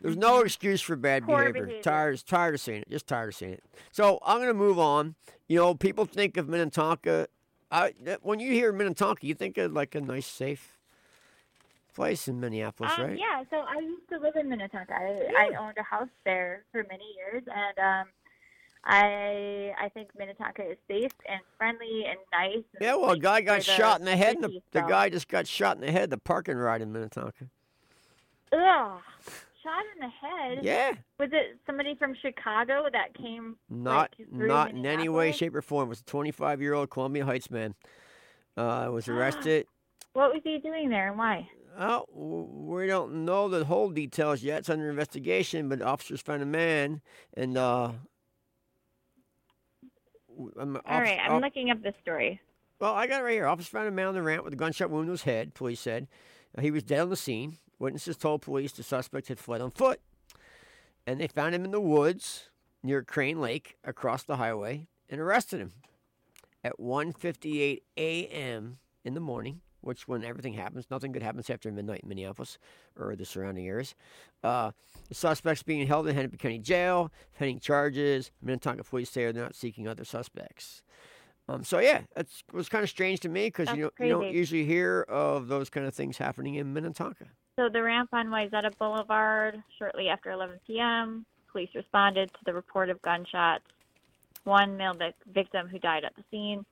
[0.00, 0.46] There's no mm-hmm.
[0.46, 1.66] excuse for bad Poor behavior.
[1.66, 1.82] behavior.
[1.82, 2.90] Tired, tired of saying it.
[2.90, 3.64] Just tired of saying it.
[3.92, 5.14] So I'm gonna move on.
[5.48, 7.28] You know, people think of Minnetonka.
[7.70, 10.76] I, when you hear Minnetonka, you think of like a nice, safe
[11.94, 13.18] place in Minneapolis, Um, right?
[13.18, 14.92] Yeah, so I used to live in Minnetonka.
[14.94, 18.06] I, I owned a house there for many years, and um,
[18.84, 22.54] I I think Minnetonka is safe and friendly and nice.
[22.74, 24.34] and, Yeah, well, a guy got shot in the head.
[24.36, 26.10] And the, city the guy just got shot in the head.
[26.10, 27.46] The parking ride in Minnetonka.
[28.52, 29.00] Ugh,
[29.62, 30.58] shot in the head.
[30.64, 33.56] Yeah, Was it somebody from Chicago that came?
[33.70, 35.86] not like, not in any way, shape, or form.
[35.86, 37.74] It was a 25 year old Columbia Heights man.
[38.56, 39.66] Uh, was arrested.
[40.14, 41.48] What was he doing there and why?
[41.78, 44.60] Oh, w- we don't know the whole details yet.
[44.60, 47.00] It's under investigation, but officers found a man,
[47.34, 47.92] and uh,
[50.60, 52.40] I'm, All right, I'm looking up the story.
[52.78, 53.46] Well, I got it right here.
[53.46, 55.54] Officers found a man on the ramp with a gunshot wound to his head.
[55.54, 56.08] Police said
[56.56, 57.56] Uh, he was dead on the scene.
[57.78, 60.00] Witnesses told police the suspect had fled on foot,
[61.06, 62.50] and they found him in the woods
[62.82, 65.72] near Crane Lake across the highway and arrested him
[66.62, 68.78] at 1:58 a.m.
[69.04, 69.62] in the morning.
[69.82, 72.58] Which, when everything happens, nothing good happens after midnight in Minneapolis
[72.98, 73.94] or the surrounding areas.
[74.42, 74.70] Uh,
[75.08, 78.30] the suspect's being held in Hennepin County Jail, pending charges.
[78.40, 80.82] Minnetonka police say they're not seeking other suspects.
[81.48, 84.32] Um, so yeah, that was kind of strange to me because you That's you don't
[84.32, 87.26] usually hear of those kind of things happening in Minnetonka.
[87.58, 92.88] So the ramp on Wayzata Boulevard, shortly after 11 p.m., police responded to the report
[92.88, 93.64] of gunshots.
[94.44, 94.96] One male
[95.32, 96.64] victim who died at the scene.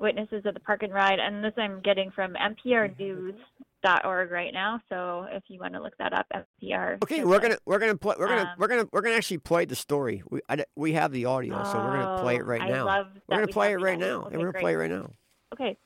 [0.00, 4.80] Witnesses of the park and ride, and this I'm getting from MPRNews.org right now.
[4.88, 6.26] So if you want to look that up,
[6.62, 7.02] NPR.
[7.02, 9.64] Okay, we're gonna we're gonna play we're gonna Um, we're gonna we're gonna actually play
[9.64, 10.22] the story.
[10.30, 12.86] We I, we have the audio, so we're gonna play it Oh, right I now.
[12.86, 14.22] love we're gonna we play it right now.
[14.26, 14.62] Okay, we're gonna great.
[14.62, 15.10] play it right now.
[15.54, 15.76] Okay,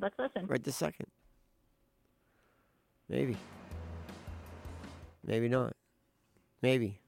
[0.00, 0.46] let's listen.
[0.46, 1.06] Right this second.
[3.08, 3.36] Maybe.
[5.26, 5.74] Maybe not.
[6.62, 7.00] Maybe.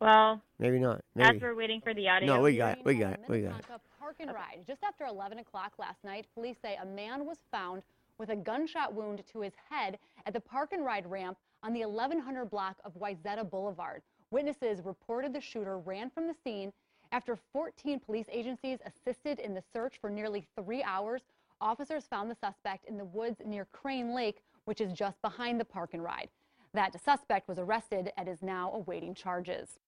[0.00, 1.02] Well, Maybe not.
[1.18, 2.84] as we're waiting for the audio, No, we got it.
[2.84, 3.20] We got it.
[3.28, 3.66] We got it.
[4.12, 4.66] Park and Ride.
[4.66, 7.82] Just after 11 o'clock last night, police say a man was found
[8.18, 11.80] with a gunshot wound to his head at the Park and Ride ramp on the
[11.80, 14.02] 1100 block of Wayzata Boulevard.
[14.30, 16.74] Witnesses reported the shooter ran from the scene
[17.10, 21.22] After 14 police agencies assisted in the search for nearly three hours,
[21.62, 25.64] officers found the suspect in the woods near Crane Lake, which is just behind the
[25.64, 26.28] park and ride.
[26.74, 29.78] That suspect was arrested and is now awaiting charges.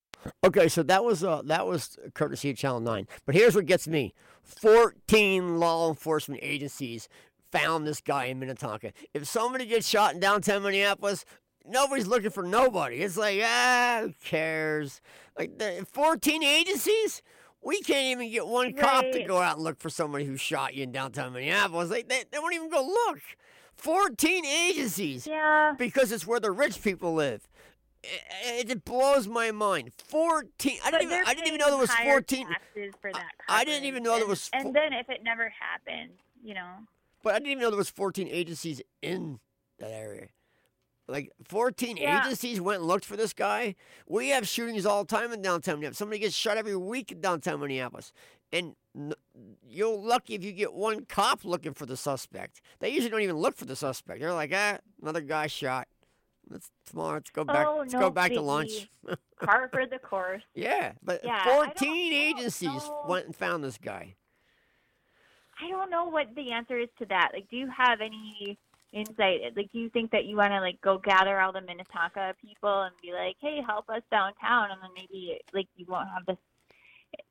[0.45, 3.07] Okay, so that was uh, that was courtesy of Channel Nine.
[3.27, 7.09] But here's what gets me: fourteen law enforcement agencies
[7.53, 8.93] found this guy in Minnetonka.
[9.13, 11.25] If somebody gets shot in downtown Minneapolis,
[11.65, 12.97] nobody's looking for nobody.
[12.97, 15.01] It's like ah, who cares?
[15.39, 17.23] Like the, fourteen agencies.
[17.63, 20.75] We can't even get one cop to go out and look for somebody who shot
[20.75, 21.89] you in downtown Minneapolis.
[21.89, 23.21] Like they, they won't even go look.
[23.75, 25.27] Fourteen agencies.
[25.27, 25.75] Yeah.
[25.79, 27.49] Because it's where the rich people live.
[28.45, 29.93] It, it blows my mind.
[29.97, 30.79] Fourteen.
[30.85, 31.25] I didn't even.
[31.27, 32.47] I didn't even know there was fourteen.
[33.01, 35.49] for that I didn't even know there was And, fo- and then if it never
[35.49, 36.11] happened,
[36.43, 36.71] you know.
[37.23, 39.41] But I didn't even know there was fourteen agencies in
[39.79, 40.29] that area.
[41.07, 42.21] Like fourteen Yeah.
[42.21, 43.75] agencies went and looked for this guy.
[44.07, 45.99] We have shootings all the time in downtown Minneapolis.
[45.99, 48.13] Somebody gets shot every week in downtown Minneapolis,
[48.53, 48.75] and
[49.69, 52.61] you're lucky if you get one cop looking for the suspect.
[52.79, 54.21] They usually don't even look for the suspect.
[54.21, 55.89] They're like, ah, another guy shot.
[56.51, 57.15] Let's tomorrow.
[57.15, 57.67] Let's go back.
[57.67, 58.45] Oh, let's no go back to biggie.
[58.45, 58.91] lunch.
[59.43, 60.43] Par for the course.
[60.55, 64.15] Yeah, but Yeah, 14 agencies went and found this guy.
[65.61, 67.31] I don't know what the answer is to that.
[67.33, 68.59] Like, do you have any
[68.93, 69.41] insight?
[69.57, 72.83] Like, do you think that you want to like go gather all the Minnetonka people
[72.83, 76.37] and be like, "Hey, help us downtown," and then maybe like you won't have this.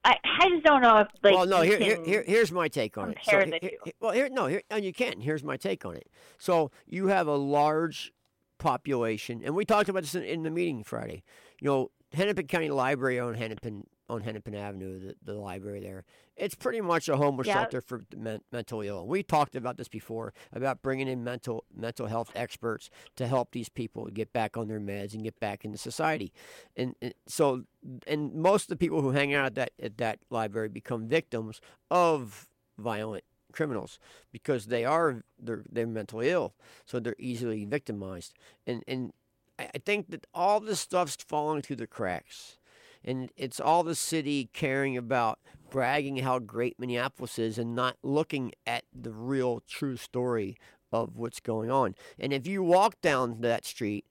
[0.06, 1.34] I I just don't know if like.
[1.36, 3.18] well, no, here, here, here, here's my take on it.
[3.24, 3.92] So, here- the here- two.
[4.00, 5.20] well, here, no, here, and you can.
[5.20, 6.08] Here's my take on it.
[6.38, 8.14] So you have a large
[8.58, 11.24] population, and we talked about this in, in the meeting Friday.
[11.60, 16.04] You know, Hennepin County Library on Hennepin on Hennepin Avenue, the, the library there.
[16.36, 19.08] It's pretty much a homeless shelter for the men, mentally ill.
[19.08, 23.70] We talked about this before about bringing in mental mental health experts to help these
[23.70, 26.34] people get back on their meds and get back into society.
[26.76, 27.64] And, and so,
[28.08, 31.62] and most of the people who hang out at that at that library become victims
[31.90, 34.00] of violent criminals
[34.32, 36.54] because they are they're they're mentally ill,
[36.86, 38.34] so they're easily victimized.
[38.68, 39.14] And and
[39.60, 42.58] I think that all this stuff's falling through the cracks.
[43.06, 45.40] And it's all the city caring about
[45.70, 50.56] bragging how great Minneapolis is and not looking at the real true story
[50.92, 51.96] of what's going on.
[52.18, 54.06] And if you walk down that street,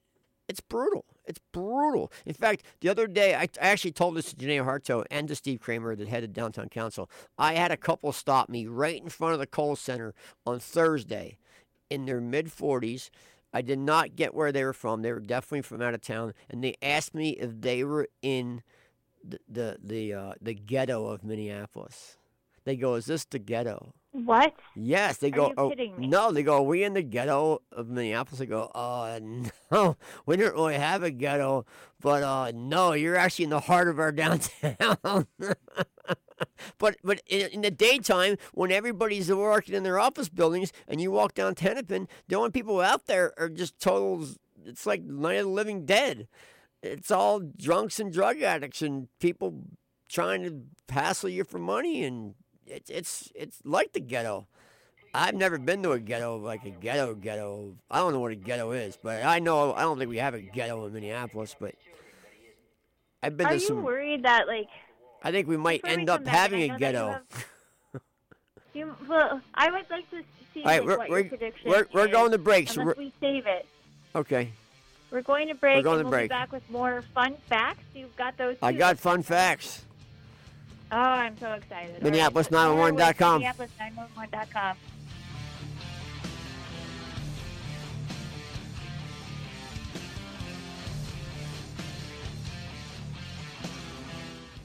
[0.47, 1.05] it's brutal.
[1.25, 2.11] It's brutal.
[2.25, 5.35] In fact, the other day, I, I actually told this to Janae Harteau and to
[5.35, 7.09] Steve Cramer, the head of downtown council.
[7.37, 10.13] I had a couple stop me right in front of the Kohl Center
[10.45, 11.37] on Thursday
[11.89, 13.09] in their mid 40s.
[13.53, 15.01] I did not get where they were from.
[15.01, 16.33] They were definitely from out of town.
[16.49, 18.63] And they asked me if they were in
[19.23, 22.17] the, the, the, uh, the ghetto of Minneapolis.
[22.65, 23.93] They go, Is this the ghetto?
[24.13, 24.53] What?
[24.75, 25.47] Yes, they Are go.
[25.47, 26.05] you oh, kidding me?
[26.05, 26.57] No, they go.
[26.57, 28.37] Are we in the ghetto of Minneapolis?
[28.37, 28.65] They go.
[28.75, 29.19] Uh,
[29.71, 29.97] no,
[30.27, 31.65] we don't really have a ghetto,
[31.99, 35.25] but uh, no, you're actually in the heart of our downtown.
[36.77, 41.09] but but in, in the daytime, when everybody's working in their office buildings, and you
[41.09, 44.27] walk down Hennepin, the only people out there are just total.
[44.63, 46.27] It's like Night of the Living Dead.
[46.83, 49.63] It's all drunks and drug addicts and people
[50.07, 52.35] trying to hassle you for money, and
[52.67, 54.47] it's it's it's like the ghetto.
[55.15, 57.75] I've never been to a ghetto like a ghetto ghetto.
[57.91, 60.33] I don't know what a ghetto is, but I know I don't think we have
[60.33, 61.55] a ghetto in Minneapolis.
[61.59, 61.75] But
[63.21, 63.83] I've been Are to you some.
[63.83, 64.67] worried that like?
[65.23, 67.07] I think we might end up back, having a that you ghetto.
[67.09, 67.45] have-
[68.73, 71.69] You, well, I would like to see All right, like, we're- what we're- your prediction
[71.69, 73.67] we're- we're going to break, so we're- we save it.
[74.15, 74.49] Okay,
[75.11, 75.77] We're going to break.
[75.77, 76.25] We're going to we'll break.
[76.31, 77.83] be back with more fun facts.
[77.93, 78.57] You've got those.
[78.63, 79.85] I got fun facts.
[80.93, 82.03] Oh, I'm so excited.
[82.03, 83.41] All right, Minneapolis911.com.
[83.41, 84.77] Minneapolis911.com.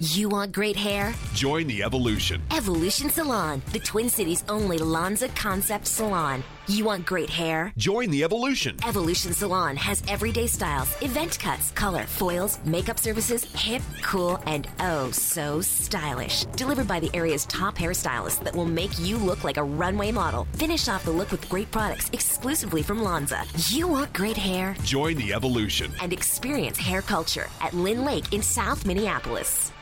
[0.00, 1.14] You want great hair?
[1.32, 2.42] Join the evolution.
[2.54, 6.44] Evolution Salon, the Twin Cities' only Lanza concept salon.
[6.70, 7.72] You want great hair?
[7.78, 8.76] Join the evolution.
[8.86, 15.10] Evolution Salon has everyday styles, event cuts, color, foils, makeup services, hip, cool, and oh
[15.10, 16.44] so stylish.
[16.56, 20.46] Delivered by the area's top hairstylists that will make you look like a runway model.
[20.56, 23.44] Finish off the look with great products exclusively from Lanza.
[23.68, 24.76] You want great hair?
[24.82, 25.90] Join the evolution.
[26.02, 29.72] And experience hair culture at Lyn-Lake in South Minneapolis.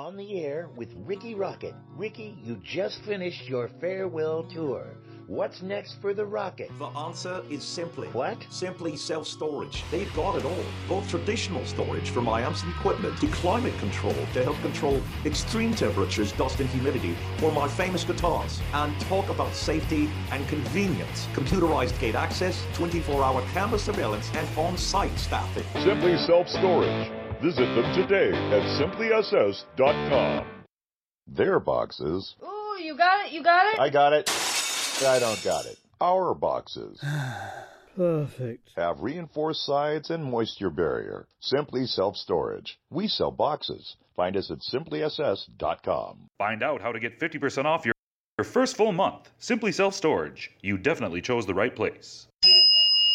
[0.00, 1.74] On the air with Ricky Rocket.
[1.94, 4.96] Ricky, you just finished your farewell tour.
[5.26, 6.70] What's next for the rocket?
[6.78, 8.08] The answer is simply.
[8.08, 8.38] What?
[8.48, 9.84] Simply self storage.
[9.90, 10.64] They've got it all.
[10.88, 15.74] Both traditional storage for my amps and equipment to climate control to help control extreme
[15.74, 18.58] temperatures, dust, and humidity, for my famous guitars.
[18.72, 21.26] And talk about safety and convenience.
[21.34, 25.64] Computerized gate access, 24 hour camera surveillance, and on site staffing.
[25.84, 27.19] Simply Self Storage.
[27.42, 30.46] Visit them today at simplyss.com.
[31.26, 32.34] Their boxes.
[32.42, 33.32] Ooh, you got it?
[33.32, 33.80] You got it?
[33.80, 34.28] I got it.
[35.06, 35.78] I don't got it.
[36.02, 37.02] Our boxes.
[37.96, 38.68] Perfect.
[38.76, 41.26] Have reinforced sides and moisture barrier.
[41.40, 42.78] Simply Self Storage.
[42.90, 43.96] We sell boxes.
[44.16, 46.28] Find us at simplyss.com.
[46.36, 47.94] Find out how to get 50% off your,
[48.38, 49.30] your first full month.
[49.38, 50.50] Simply Self Storage.
[50.60, 52.26] You definitely chose the right place.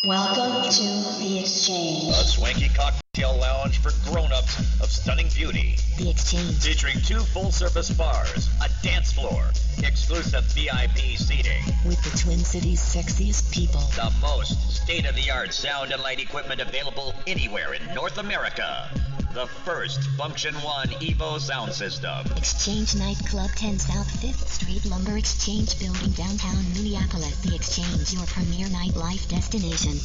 [0.08, 0.84] Welcome to
[1.20, 2.10] the Exchange.
[2.10, 2.70] A swanky
[3.16, 5.78] cocktail lounge for grown-ups of stunning beauty.
[5.98, 6.62] The Exchange.
[6.62, 13.54] Featuring two full-service bars, a dance floor, exclusive VIP seating, With the Twin Cities' sexiest
[13.54, 13.80] people.
[13.96, 18.90] the most state-of-the-art sound and light equipment available anywhere in North America.
[19.34, 22.26] The first Funktion-One Evo sound system.
[22.36, 27.40] Exchange Nightclub 10 South 5th Street Lumber Exchange Building, downtown Minneapolis.
[27.42, 30.00] The Exchange, your premier nightlife destination.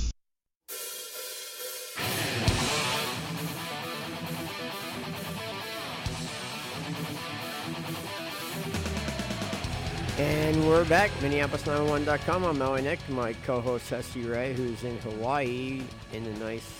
[10.20, 12.44] And we're back, Minneapolis911.com.
[12.44, 12.82] I'm L.A.
[12.82, 15.80] Nick, my co-host Hesty Ray, who's in Hawaii
[16.12, 16.70] in the nice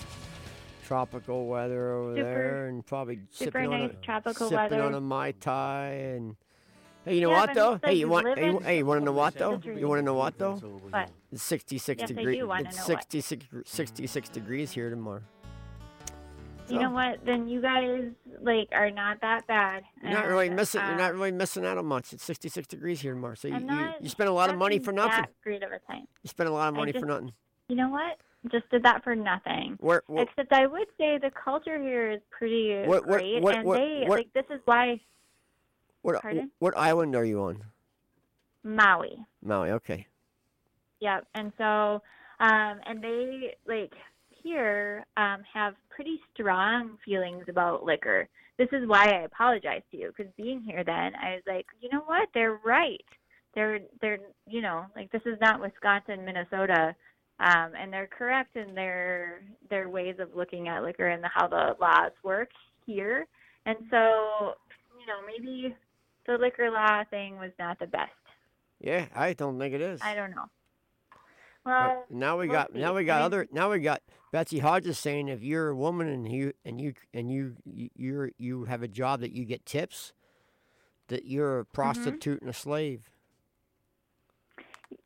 [0.85, 4.83] tropical weather over Super- there, and probably super sipping nice on a, tropical sipping weather.
[4.83, 5.85] on a mai tai.
[5.87, 6.35] And
[7.03, 7.79] hey, you know Yeah, what though?
[7.83, 8.37] Hey, you want?
[8.37, 9.59] Hey, you, hey, you want to know what though?
[9.65, 10.57] You want to know what though?
[10.91, 11.09] What?
[11.31, 12.27] It's 66 Yes, degrees.
[12.27, 12.47] It's know
[12.93, 13.11] what.
[13.11, 15.23] 66, 66 degrees here tomorrow.
[16.71, 17.25] You know what?
[17.25, 18.05] Then you guys
[18.41, 19.83] like are not that bad.
[20.03, 20.81] You're not really missing.
[20.81, 22.13] uh, You're not really missing out on much.
[22.13, 24.91] It's 66 degrees here tomorrow, so you, you, you spend a lot of money for
[24.91, 25.21] nothing.
[25.21, 26.07] That great of a time.
[26.23, 27.33] You spend a lot of money just- for nothing.
[27.67, 28.17] You know what?
[28.51, 29.77] Just did that for nothing.
[29.79, 33.71] Where, where, Except I would say the culture here is pretty What- great, what- and
[33.71, 34.99] they like this is why
[36.01, 36.49] what, Pardon?
[36.59, 37.63] what island are you on?
[38.63, 39.17] Maui.
[39.43, 39.71] Maui.
[39.71, 40.07] Okay.
[40.99, 41.27] Yep.
[41.35, 42.01] And so,
[42.39, 43.93] um, and they like
[44.43, 48.27] here um, have pretty strong feelings about liquor.
[48.57, 51.89] This is why I apologize to you because being here, then I was like, you
[51.89, 52.29] know what?
[52.33, 53.03] They're right.
[53.55, 56.95] They're they're you know like this is not Wisconsin, Minnesota,
[57.39, 61.75] um, and they're correct in their their ways of looking at liquor and how the
[61.79, 62.49] laws work
[62.85, 63.25] here.
[63.65, 64.53] And so,
[64.99, 65.75] you know, maybe
[66.25, 68.11] the liquor law thing was not the best.
[68.79, 70.01] Yeah, I don't think it is.
[70.03, 70.45] I don't know.
[71.65, 75.43] Well, now we got now we got other now we got Betsy Hodges saying if
[75.43, 79.21] you're a woman and you and you and you you you're, you have a job
[79.21, 80.13] that you get tips,
[81.07, 81.71] that you're Mm-hmm.
[81.71, 83.09] a prostitute and a slave.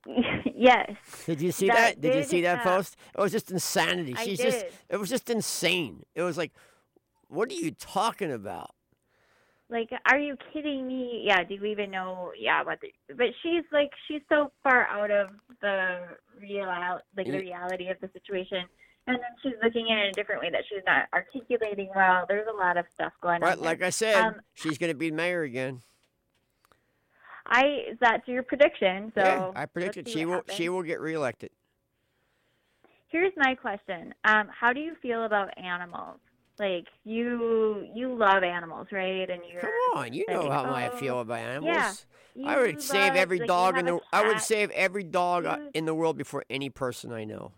[0.56, 0.92] yes.
[1.26, 2.02] Did you see That that?
[2.02, 2.96] Did you see that uh, post?
[3.18, 4.16] It was just insanity.
[4.18, 4.74] I She's just did.
[4.90, 6.04] it was just insane.
[6.16, 6.54] It was like,
[7.28, 8.75] what are you talking about?
[9.70, 11.24] Like, are you kidding me?
[11.26, 12.32] Yeah, do you even know?
[12.40, 12.80] Yeah, what?
[12.82, 15.30] The, but she's like, she's so far out of
[15.62, 16.02] the
[16.40, 18.64] real, out like the reality of the situation,
[19.08, 22.26] and then she's looking at it in a different way that she's not articulating well.
[22.28, 23.58] There's a lot of stuff going Right, on.
[23.58, 23.66] there.
[23.66, 25.82] like I said, um, she's going to be mayor again.
[27.48, 29.12] I that's your prediction.
[29.16, 30.58] So yeah, I predicted she will happens.
[30.58, 31.52] she will get reelected.
[33.08, 34.14] Here's my question.
[34.26, 36.20] Um, how do you feel about animals?
[36.58, 39.30] Like you, you love animals, right?
[39.30, 42.06] And you're Come on, you know like, how I oh, feel about animals.
[42.36, 45.44] Yeah, I would save love- every like, dog in the I would save every dog
[45.46, 47.52] You- in the world before any person I know.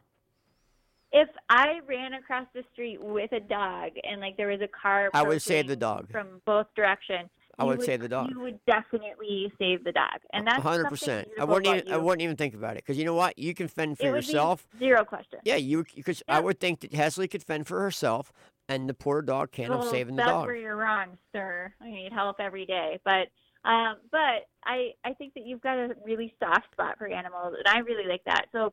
[1.12, 5.10] if I ran across the street with a dog and like there was a car,
[5.14, 6.12] I would save the dog.
[6.12, 7.30] from both directions.
[7.60, 8.30] I you would save the dog.
[8.30, 11.28] You would definitely save the dog, and that's hundred percent.
[11.40, 13.38] I wouldn't even I wouldn't even think about it because you know what?
[13.38, 14.68] You can fend for It would yourself.
[14.78, 15.40] zero question.
[15.44, 18.32] Yeah, you because I would think that Hesley could fend for herself,
[18.70, 20.46] and the poor dog can't well, of saving the that's dog.
[20.46, 21.74] where you're wrong, sir.
[21.82, 23.28] I need help every day, but
[23.68, 27.68] um, but I I think that you've got a really soft spot for animals, and
[27.68, 28.46] I really like that.
[28.52, 28.72] So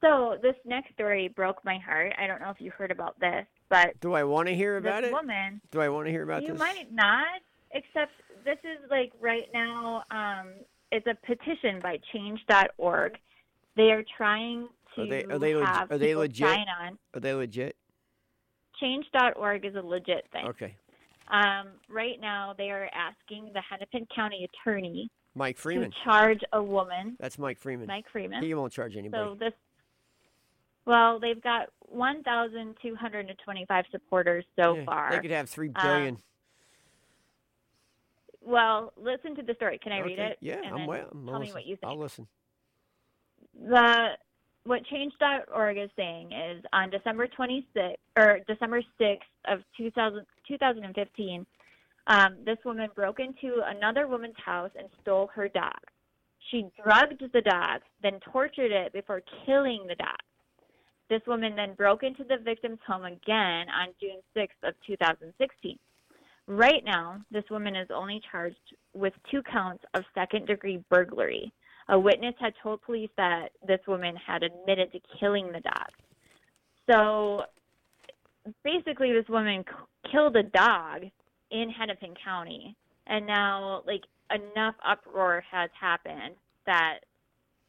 [0.00, 2.12] so this next story broke my heart.
[2.18, 5.02] I don't know if you heard about this, but Do I want to hear about
[5.02, 5.12] it?
[5.12, 5.60] woman.
[5.72, 6.60] Do I want to hear about you this?
[6.60, 7.26] You might not,
[7.72, 8.12] except
[8.44, 10.02] this is like right now.
[10.10, 10.48] Um,
[10.90, 13.18] it's a petition by Change.org.
[13.76, 16.48] They are trying to Are they are they have are they legit?
[16.48, 16.98] sign on.
[17.14, 17.76] Are they legit?
[18.80, 20.46] Change.org is a legit thing.
[20.46, 20.74] Okay.
[21.30, 25.90] Um, right now, they are asking the Hennepin County attorney Mike Freeman.
[25.90, 27.16] to charge a woman.
[27.20, 27.86] That's Mike Freeman.
[27.86, 28.42] Mike Freeman.
[28.42, 29.22] He won't charge anybody.
[29.22, 29.52] So this,
[30.86, 35.10] well, they've got 1,225 supporters so Yeah, far.
[35.10, 36.16] They could have three Um, billion.
[38.48, 39.78] Well, listen to the story.
[39.82, 40.38] Can I read it?
[40.40, 41.08] Yeah, And I'm well.
[41.12, 41.90] I'm Tell me what you think.
[41.90, 42.26] I'll listen.
[43.54, 44.12] the
[44.64, 51.46] what change.org is saying is on December 26th or December 6th of 2000, 2015,
[52.06, 55.78] um, this woman broke into another woman's house and stole her dog.
[56.50, 60.18] She drugged the dog, then tortured it before killing the dog.
[61.08, 65.78] This woman then broke into the victim's home again on June 6th of 2016.
[66.50, 68.56] Right now, this woman is only charged
[68.94, 71.52] with two counts of second degree burglary.
[71.90, 75.90] A witness had told police that this woman had admitted to killing the dog.
[76.90, 77.44] So
[78.64, 81.02] basically, this woman k- killed a dog
[81.50, 82.74] in Hennepin County,
[83.06, 86.34] and now like enough uproar has happened
[86.64, 87.00] that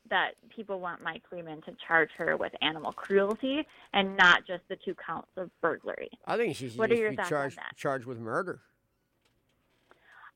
[0.09, 4.75] that people want Mike Freeman to charge her with animal cruelty and not just the
[4.83, 6.09] two counts of burglary.
[6.25, 7.75] I think she should What are your be thoughts on charged that?
[7.75, 8.61] charged with murder.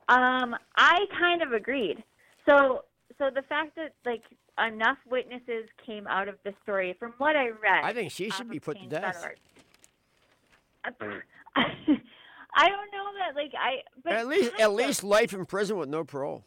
[0.09, 2.03] Um, I kind of agreed.
[2.47, 2.83] So,
[3.17, 4.21] so the fact that like
[4.63, 8.49] enough witnesses came out of the story, from what I read, I think she should
[8.49, 9.25] be put to death.
[10.85, 10.91] I
[12.69, 13.35] don't know that.
[13.35, 14.73] Like I, but At least at of.
[14.73, 16.45] least life in prison with no parole.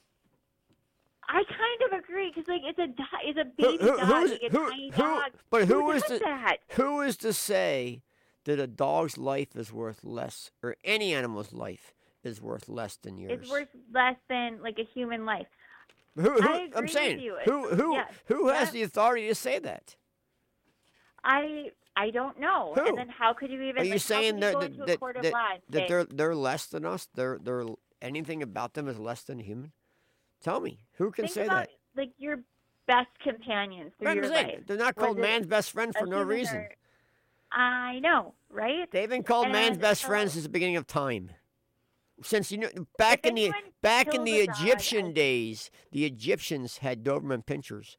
[1.29, 2.89] I kind of agree because like it's a
[3.25, 5.33] it's a baby who- dog, who's- like a who- tiny who- dog.
[5.51, 6.59] but who who is the that?
[6.71, 8.03] who is to say
[8.45, 13.19] that a dog's life is worth less, or any animal's life is worth less than
[13.19, 13.41] yours?
[13.41, 15.49] It's worth less than like a human life.
[16.15, 17.37] Who, who, I with saying, you.
[17.45, 18.71] who who Yes, who has yes.
[18.71, 19.97] the authority to say that?
[21.25, 22.73] I I don't know.
[22.75, 22.87] Who?
[22.87, 23.83] And then how could you even?
[23.83, 26.67] Are you like, saying that that, into a court that, and that they're they're less
[26.67, 27.09] than us?
[27.15, 27.65] They're they're
[28.01, 29.73] anything about them is less than human?
[30.43, 31.71] Tell me, who can think say about, that?
[31.97, 32.41] Like your
[32.87, 34.61] best companions through your life.
[34.67, 36.59] they're not called Was it man's best friend for no reason.
[36.59, 36.71] or-
[37.53, 38.91] I know, right?
[38.91, 41.31] They've been called man's And best so- friends since the beginning of time.
[42.23, 46.05] Since you know, back in the anyone back in the a dog, Egyptian days, the
[46.07, 47.97] Egyptians had Doberman pinchers.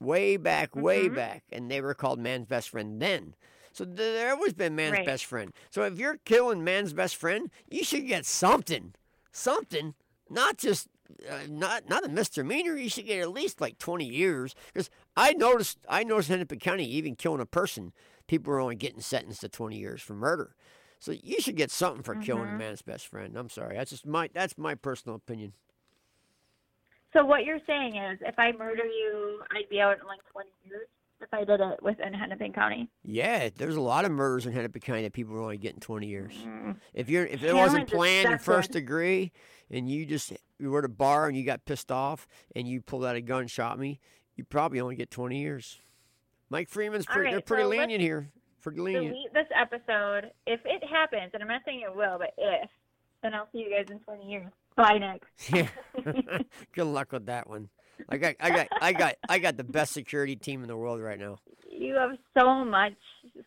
[0.00, 1.14] Way back, way Mhm.
[1.14, 3.34] back, and they were called man's best friend then.
[3.72, 5.06] So th- there always been man's Right.
[5.06, 5.52] best friend.
[5.70, 8.94] So if you're killing man's best friend, you should get something,
[9.32, 9.94] something,
[10.30, 10.88] not just
[11.28, 12.76] uh, not not a misdemeanor.
[12.76, 14.54] You should get at least like twenty years.
[14.72, 17.92] Because I noticed, I noticed in Hennepin County, even killing a person,
[18.26, 20.54] people are only getting sentenced to twenty years for murder.
[20.98, 22.56] So you should get something for killing a Mhm.
[22.58, 23.36] man's best friend.
[23.36, 25.54] I'm sorry, that's just my that's my personal opinion.
[27.12, 30.48] So what you're saying is, if I murder you, I'd be out in like 20
[30.64, 30.86] years
[31.22, 32.88] if I did it within Hennepin County.
[33.04, 36.06] Yeah, there's a lot of murders in Hennepin County that people are only getting 20
[36.06, 36.32] years.
[36.32, 36.72] Mm-hmm.
[36.94, 39.32] If you're if it Challenge wasn't planned in first degree,
[39.70, 42.80] and you just you were at a bar and you got pissed off and you
[42.80, 44.00] pulled out a gun and shot me,
[44.36, 45.78] you probably only get 20 years.
[46.50, 48.28] Mike Freeman's pretty, they're pretty so lenient here.
[48.60, 49.14] Pretty lenient.
[49.14, 50.32] Delete this episode.
[50.46, 52.68] If it happens, and I'm not saying it will, but if,
[53.22, 54.50] then I'll see you guys in 20 years.
[54.76, 55.22] Bye, Nick.
[55.52, 55.68] Yeah.
[56.74, 57.68] Good luck with that one.
[58.08, 61.00] I got I got I got I got the best security team in the world
[61.00, 61.38] right now.
[61.70, 62.94] You have so much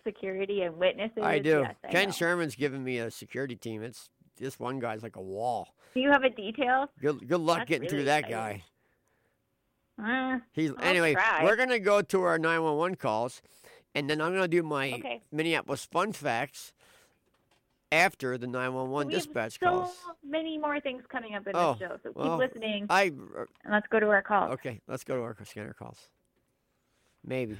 [0.06, 1.22] security and witnesses.
[1.22, 1.62] I do.
[1.62, 2.14] Yes, I Ken know.
[2.14, 3.84] Sherman's giving me a security team.
[3.84, 5.76] It's this one guy's like a wall.
[5.94, 6.88] Do you have a detail?
[7.02, 8.62] Good good luck That's getting through that exciting.
[10.00, 10.34] guy.
[10.36, 11.14] Uh, He's I'll anyway.
[11.14, 11.44] try.
[11.44, 13.42] We're gonna go to our nine one one calls,
[13.94, 15.22] and then I'm gonna do my Okay.
[15.32, 16.74] Minneapolis fun facts
[17.94, 19.96] after the nine one one we have dispatch so calls.
[20.26, 22.88] many more things coming up in Oh, this show, so keep well, listening.
[22.90, 24.52] I uh, and let's go to our call.
[24.54, 24.82] okay.
[24.88, 26.10] Let's go to our scanner calls.
[27.26, 27.58] Maybe.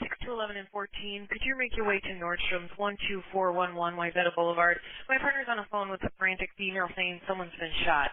[0.00, 1.26] Six to eleven and fourteen.
[1.30, 4.78] Could you make your way to Nordstrom's one two four one one Wayzata Boulevard?
[5.08, 8.10] My partner's on the phone with a frantic female saying someone's been shot.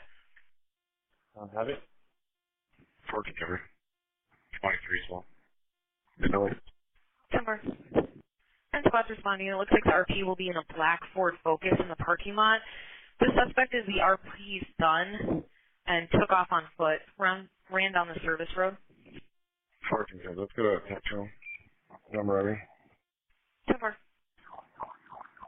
[1.38, 1.82] I'll have it.
[3.14, 3.62] 14 cover.
[4.60, 5.26] 23 as well.
[6.20, 6.50] Vanilla.
[7.32, 7.62] Timber.
[8.74, 9.48] And squad's responding.
[9.48, 12.36] It looks like the RP will be in a black Ford Focus in the parking
[12.36, 12.60] lot.
[13.20, 15.44] The suspect is the RP's son
[15.86, 18.76] and took off on foot, ran, ran down the service road.
[19.90, 20.42] 14 cover.
[20.42, 21.28] Let's go to Petro.
[22.12, 22.60] Number ready.
[23.70, 23.96] Timber.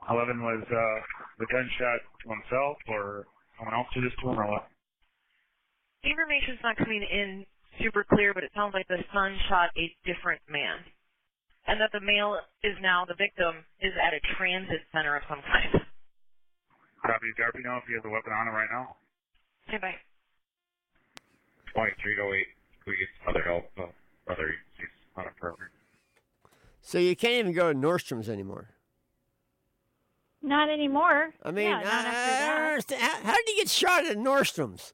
[0.10, 0.98] 11 was uh,
[1.40, 3.26] the gunshot to himself or
[3.58, 4.68] someone else did this to him or what?
[6.04, 7.46] The information's not coming in
[7.82, 10.80] super clear, but it sounds like the son shot a different man.
[11.68, 15.42] And that the male is now, the victim, is at a transit center of some
[15.42, 15.82] kind.
[17.02, 17.28] Copy.
[17.38, 18.96] Does RP know if he has a weapon on him right now?
[19.68, 19.94] Stand by.
[21.74, 22.48] 23 to 8.
[22.88, 23.66] We get other help.
[23.78, 25.70] Uh, other he's on a program.
[26.82, 28.70] So you can't even go to Nordstrom's anymore.
[30.42, 31.34] Not anymore.
[31.42, 33.02] I mean, yeah, not I, after I don't understand.
[33.02, 34.94] How, how did he get shot at Nordstrom's?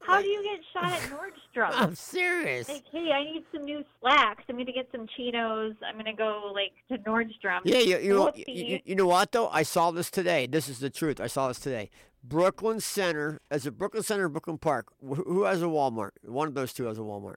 [0.00, 1.70] How do you get shot at Nordstrom?
[1.74, 2.68] I'm serious.
[2.68, 4.42] Like, hey, I need some new slacks.
[4.48, 5.74] I'm gonna get some chinos.
[5.86, 7.60] I'm gonna go like to Nordstrom.
[7.64, 9.48] Yeah, you, you, know, you, you- know what though?
[9.48, 10.46] I saw this today.
[10.46, 11.20] This is the truth.
[11.20, 11.90] I saw this today.
[12.22, 14.92] Brooklyn Center, is it Brooklyn Center or Brooklyn Park?
[15.00, 16.10] Who has a Walmart?
[16.22, 17.36] One of those two has a Walmart.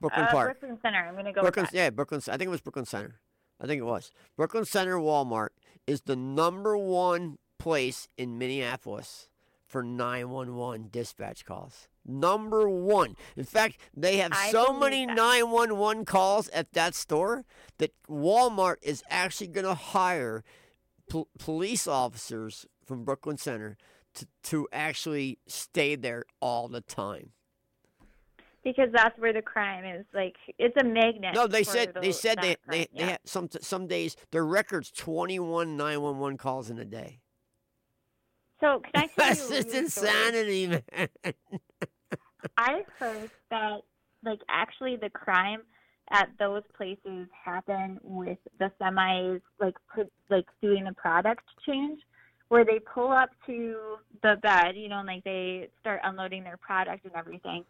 [0.00, 0.60] Brooklyn uh, Park.
[0.60, 1.06] Brooklyn Center.
[1.08, 2.20] I'm gonna go Brooklyn, yeah, Brooklyn.
[2.28, 3.20] I think it was Brooklyn Center.
[3.60, 5.48] I think it was Brooklyn Center Walmart
[5.86, 9.28] is the number one place in Minneapolis
[9.68, 11.88] for 911 dispatch calls.
[12.04, 13.16] Number one.
[13.36, 15.14] In fact, they have I so many that.
[15.14, 17.44] 911 calls at that store
[17.76, 20.42] that Walmart is actually going to hire
[21.10, 23.76] pol- police officers from Brooklyn Center
[24.14, 27.32] to, to actually stay there all the time.
[28.64, 30.04] Because that's where the crime is.
[30.14, 31.34] Like, it's a magnet.
[31.34, 33.10] No, they said they said they that they, crime, they yeah.
[33.10, 37.20] had some some days their records 21 911 calls in a day.
[38.60, 39.56] So can I tell That's you?
[39.56, 40.08] a just story?
[40.08, 41.08] insanity, man.
[42.56, 43.80] I heard that
[44.24, 45.62] like actually the crime
[46.10, 52.00] at those places happen with the semis like put, like doing the product change
[52.48, 53.76] where they pull up to
[54.22, 57.64] the bed, you know, and like they start unloading their product and everything.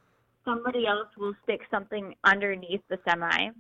[0.45, 3.51] Somebody else will stick something underneath the semi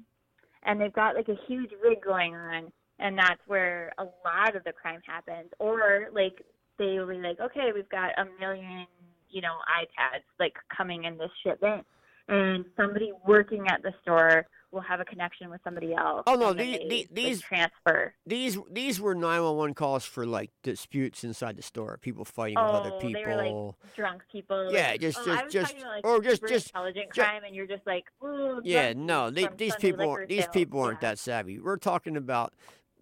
[0.62, 4.64] and they've got like a huge rig going on and that's where a lot of
[4.64, 5.50] the crime happens.
[5.58, 6.42] Or like
[6.78, 8.86] they will be like, Okay, we've got a million,
[9.30, 11.86] you know, iPads like coming in this shipment
[12.28, 16.24] and somebody working at the store will have a connection with somebody else.
[16.26, 18.14] Oh no, these they, these, like, these transfer.
[18.26, 22.90] These these were 911 calls for like disputes inside the store, people fighting with other
[22.92, 23.22] Oh, people.
[23.24, 23.36] they were
[23.72, 24.70] like drunk people.
[24.70, 27.56] Yeah, like, just- oh, just- just- about, like, or just- just- intelligent ju- crime, and
[27.56, 30.52] you're just like, ooh, yeah, no, they, these people these sales.
[30.52, 31.58] people aren't that savvy.
[31.58, 32.52] We're talking about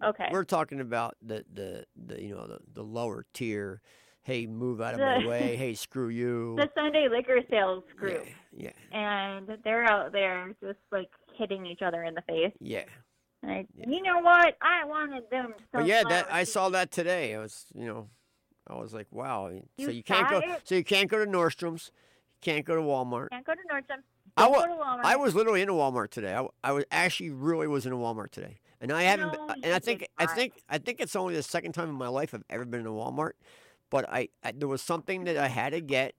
[0.03, 0.27] Okay.
[0.31, 3.81] We're talking about the the, the you know the, the lower tier.
[4.23, 5.55] Hey, move out of The- my way.
[5.57, 6.55] Hey, screw you.
[6.57, 12.03] the Sunday liquor sales group, Yeah, and they're out there just like hitting each other
[12.03, 12.51] in the face.
[12.59, 12.83] yeah.
[13.43, 14.57] And I, you know what?
[14.61, 15.53] I wanted them.
[15.71, 17.35] But yeah, that I saw that today.
[17.35, 18.09] I was, you know,
[18.67, 19.49] I was like, wow.
[19.77, 20.39] You So You can't go.
[20.39, 20.61] it?
[20.63, 21.91] So you can't go to Nordstrom's.
[22.43, 23.29] You can't go to Walmart.
[23.29, 24.01] Can't go to Nordstrom.
[24.35, 25.05] I Don't wa- go to Walmart.
[25.05, 26.33] I was literally in a Walmart today.
[26.35, 29.33] I, I was actually really was in a Walmart today, and I haven't.
[29.33, 31.95] No, been, and I think I think I think it's only the second time in
[31.95, 33.31] my life I've ever been in a Walmart.
[33.89, 36.13] But I, I there was something that I had to get,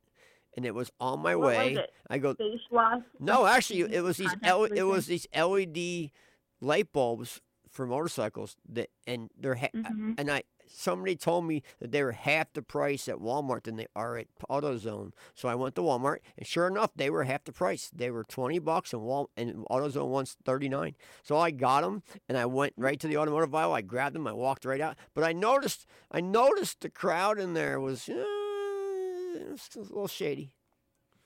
[0.57, 1.85] and it was on my What way.
[2.09, 2.35] I go.
[2.35, 3.03] Face wash.
[3.21, 6.11] No, actually, it was these L, it was these LED
[6.61, 7.41] light bulbs
[7.71, 10.15] for motorcycles that, and they're ha- Mhm.
[10.19, 13.87] and I somebody told me that they were half the price at Walmart than they
[13.95, 15.13] are at AutoZone.
[15.35, 17.91] So I went to Walmart, and sure enough, they were half the price.
[17.95, 20.95] They were twenty bucks, and Wal and AutoZone one's thirty nine.
[21.23, 23.73] So I got them, and I went right to the automotive aisle.
[23.73, 24.97] I grabbed them, I walked right out.
[25.15, 28.25] But I noticed, I noticed the crowd in there was, uh,
[29.51, 30.53] was a little shady.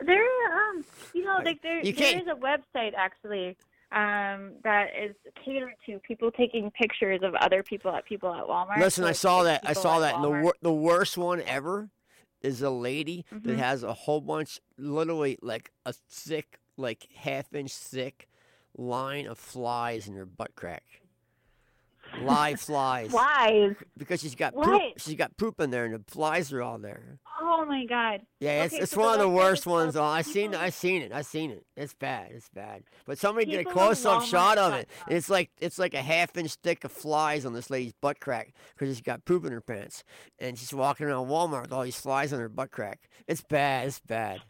[0.05, 0.85] There, um,
[1.15, 3.57] you know, like there, You there a website actually
[3.93, 5.15] um, that is
[5.45, 8.79] catered to people taking pictures of other people at people at Walmart.
[8.79, 9.61] Listen, So I saw that.
[9.65, 10.15] I saw that.
[10.17, 11.91] And the wor- the worst one ever
[12.41, 13.57] is a lady that Mhm.
[13.59, 18.29] has a whole bunch, literally like a thick, like half inch thick
[18.77, 20.83] line of flies in her butt crack.
[22.21, 23.11] Live flies.
[23.13, 23.75] Flies.
[23.97, 24.83] Because she's got poop.
[24.99, 27.19] She's got poop in there, and the flies are all there.
[27.45, 28.21] Oh my god.
[28.39, 29.95] Yeah, it's, Okay, it's so one of the worst ones.
[29.95, 30.07] called.
[30.07, 31.13] Oh, I seen People- I seen it.
[31.13, 31.67] I seen it.
[31.77, 32.31] It's bad.
[32.33, 32.85] It's bad.
[33.05, 34.89] But somebody did a close up shot of it.
[35.09, 38.21] And it's like it's like a half inch thick of flies on this lady's butt
[38.21, 40.05] crack because she's got poop in her pants,
[40.39, 43.09] and she's walking around Walmart with all these flies on her butt crack.
[43.27, 43.89] It's bad.
[43.89, 44.43] It's bad.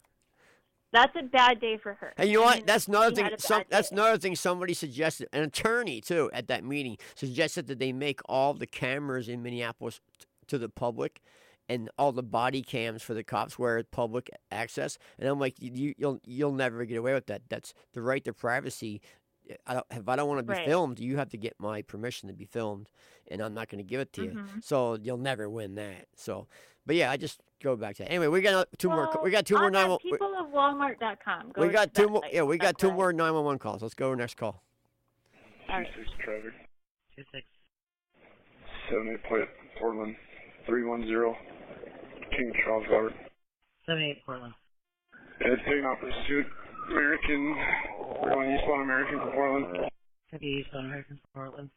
[0.93, 2.12] That's a bad day for her.
[2.18, 2.66] And you know what?
[2.66, 3.30] That's another she thing.
[3.38, 3.97] Some, that's day.
[3.97, 5.28] another thing somebody suggested.
[5.32, 10.01] An attorney too at that meeting suggested that they make all the cameras in Minneapolis
[10.18, 11.22] t- to the public,
[11.73, 14.99] and all the body cams for the cops where it's public access.
[15.18, 17.43] And I'm like, you, you'll you'll never get away with that.
[17.49, 19.01] That's the right to privacy.
[19.66, 20.66] I don't, if I don't want to be Right.
[20.66, 22.89] filmed, you have to get my permission to be filmed,
[23.31, 24.31] and I'm not going to give it to you.
[24.31, 24.62] Mhm.
[24.64, 26.07] So you'll never win that.
[26.14, 26.47] So,
[26.87, 28.11] but yeah, I just go back to that.
[28.11, 29.09] Anyway, we got another- two more.
[29.12, 29.89] Well, We got two more on nine.
[29.89, 31.53] that peopleofwalmart.com.
[31.53, 32.23] Go We got two more.
[32.23, 32.35] site.
[32.35, 32.97] Yeah, we got That's two right.
[32.97, 33.83] more 911 calls.
[33.83, 34.62] Let's go to next call.
[35.68, 35.89] All right.
[35.97, 36.55] Six Trevor.
[37.16, 37.45] Two six.
[38.91, 39.49] Seven eight point
[39.79, 40.16] Portland.
[40.66, 41.37] Three one zero.
[42.37, 43.12] King Charles Robert.
[43.87, 44.55] Seven eight Portland.
[45.41, 46.47] Ed taking off pursuit.
[46.91, 47.57] American.
[48.22, 49.91] We're going eastbound American from Portland.
[50.30, 51.68] Copy Eastbound American from Portland.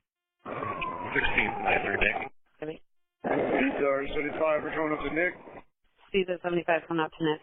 [1.13, 2.31] Sixteenth nine three Nick.
[2.59, 2.81] Copy.
[3.25, 4.63] Eight seventy five.
[4.63, 5.33] We're going up to Nick.
[6.07, 7.41] Speeds at 75 coming up to Nick.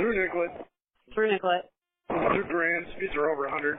[0.00, 0.50] Through Nicollet.
[1.14, 1.70] Through Nicollet.
[2.08, 2.86] Through Grand.
[2.96, 3.78] Speeds are over hundred.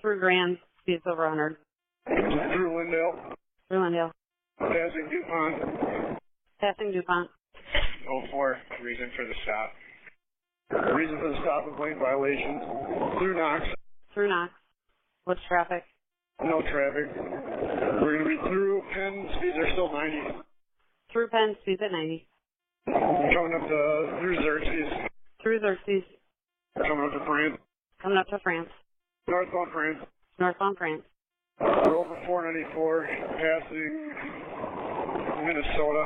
[0.00, 0.58] Through Grand.
[0.80, 1.56] Speeds over 100.
[2.06, 3.34] Through Lyndale.
[3.68, 4.12] Through Lyndale.
[4.60, 6.18] Passing DuPont.
[6.60, 7.30] Passing DuPont.
[8.10, 8.58] Oh four.
[8.82, 9.72] Reason for the stop.
[10.94, 12.60] Reason for the stop complaint violation.
[13.18, 13.64] Through Knox.
[14.12, 14.52] Through Knox.
[15.24, 15.84] What's traffic?
[16.42, 17.06] No traffic.
[18.02, 19.28] We're going to be through Penn.
[19.38, 20.44] Speeds are still 90.
[21.12, 22.26] Through Penn, speeds at 90.
[22.86, 24.92] Coming up to through Xerxes.
[25.42, 26.02] Through Xerxes.
[26.76, 27.56] Coming up to France.
[28.02, 28.68] Coming up to France.
[29.28, 29.98] Northbound France.
[30.38, 31.02] Northbound France.
[31.60, 33.06] We're over 494,
[33.38, 34.12] passing
[35.46, 36.04] Minnesota.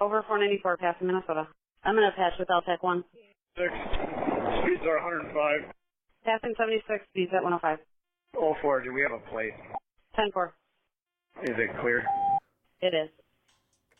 [0.00, 1.48] Over 494, passing Minnesota.
[1.84, 3.04] I'm going to patch with LTEC 1.
[3.56, 3.72] Six.
[4.62, 5.74] Speeds are 105.
[6.24, 7.78] Passing 76, speeds at 105.
[8.36, 8.82] Oh, four.
[8.82, 9.54] Do we have a plate?
[10.14, 10.54] 10 4.
[11.42, 12.04] Is it clear?
[12.80, 13.10] It is.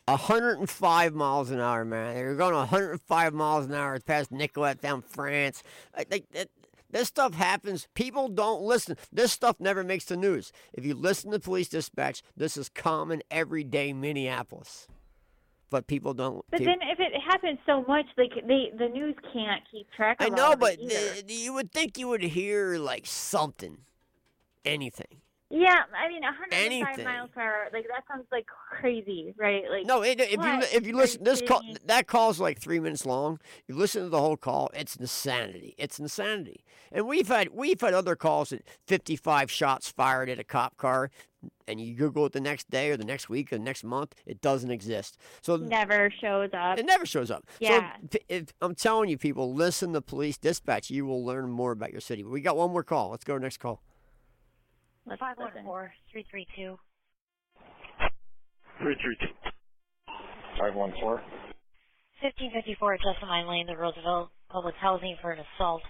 [0.07, 2.17] 105 miles an hour, man.
[2.17, 5.63] You're going 105 miles an hour past Nicollet down France.
[5.95, 6.49] Like, like that,
[6.89, 7.87] this stuff happens.
[7.93, 8.97] People don't listen.
[9.11, 10.51] This stuff never makes the news.
[10.73, 14.87] If you listen to police dispatch, this is common everyday Minneapolis.
[15.69, 16.43] But people don't.
[16.49, 20.17] But people- then if it happens so much, like they the news can't keep track
[20.19, 23.79] I of know, all of but you would think you would hear like something,
[24.65, 25.21] anything.
[25.51, 27.05] Yeah, I mean, 105 Anything.
[27.05, 29.63] miles per hour, like that sounds like crazy, right?
[29.67, 33.03] Like No, it, if you if you listen, this call that call's like three minutes
[33.03, 33.39] long.
[33.67, 35.73] You listen to the whole call, it's insanity.
[35.79, 36.63] It's insanity.
[36.91, 41.09] And we've had we've had other calls at 55 shots fired at a cop car,
[41.67, 44.13] and you Google it the next day or the next week or the next month,
[44.27, 45.17] it doesn't exist.
[45.41, 46.77] So never shows up.
[46.77, 47.45] it never shows up.
[47.59, 47.93] Yeah.
[48.01, 50.91] So p- if, I'm telling you, people, listen to police dispatch.
[50.91, 52.23] You will learn more about your city.
[52.23, 53.09] We got one more call.
[53.09, 53.81] Let's go to the next call.
[55.09, 55.65] Let's Five one listen.
[55.65, 56.77] four three three two.
[58.77, 59.25] 332.
[60.61, 61.17] 514.
[62.21, 65.81] 1554 Jessamine Lane, the Roosevelt Public Housing for an assault.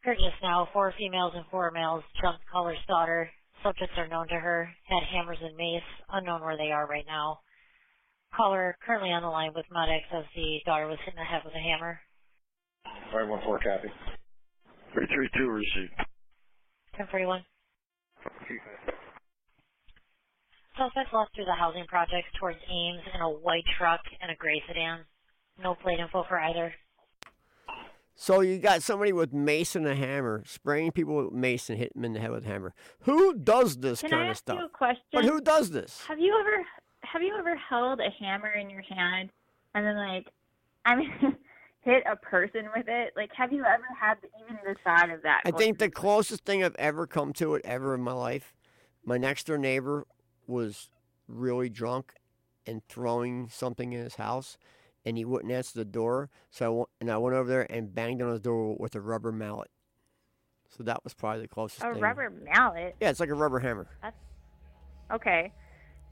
[0.00, 3.28] Heard just now, four females and four males jumped caller's daughter.
[3.62, 7.40] Subjects are known to her, had hammers and mace, unknown where they are right now.
[8.34, 11.42] Caller currently on the line with medics as the daughter was hit in the head
[11.44, 12.00] with a hammer.
[13.12, 13.92] 514 copy.
[14.96, 15.92] 332 received.
[16.96, 17.44] 1041.
[20.76, 24.62] Suspect left through the housing projects towards Ames in a white truck and a gray
[24.66, 25.00] sedan.
[25.62, 26.74] No plate info for either.
[28.16, 32.02] So you got somebody with mace and a hammer spraying people with mace and hitting
[32.02, 32.74] them in the head with a hammer.
[33.00, 34.58] Who does this Can kind I of ask stuff?
[34.58, 35.02] you a question?
[35.12, 36.00] But who does this?
[36.08, 36.64] Have you ever
[37.02, 39.30] have you ever held a hammer in your hand
[39.74, 40.26] and then like
[40.84, 41.10] I mean
[41.84, 43.12] hit a person with it?
[43.16, 45.42] Like have you ever had even the thought of that?
[45.44, 48.54] I think the closest thing I've ever come to it ever in my life,
[49.04, 50.06] my next door neighbor
[50.46, 50.90] was
[51.28, 52.14] really drunk
[52.66, 54.56] and throwing something in his house,
[55.04, 56.30] and he wouldn't answer the door.
[56.50, 59.00] So I w- and I went over there and banged on his door with a
[59.00, 59.70] rubber mallet.
[60.76, 62.02] So that was probably the closest a thing.
[62.02, 62.96] rubber mallet?
[63.00, 63.86] Yeah, it's like a rubber hammer.
[64.02, 64.16] That's
[65.12, 65.52] okay.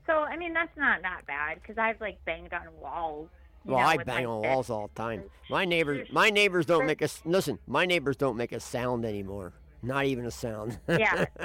[0.06, 3.28] So I mean that's not not bad because I've like banged on walls.
[3.64, 4.50] Well, know, I bang on fist.
[4.50, 5.24] walls all the time.
[5.50, 7.58] My neighbors, my neighbors don't make us listen.
[7.66, 9.52] My neighbors don't make a sound anymore.
[9.84, 10.78] Not even a sound.
[10.88, 11.24] Yeah,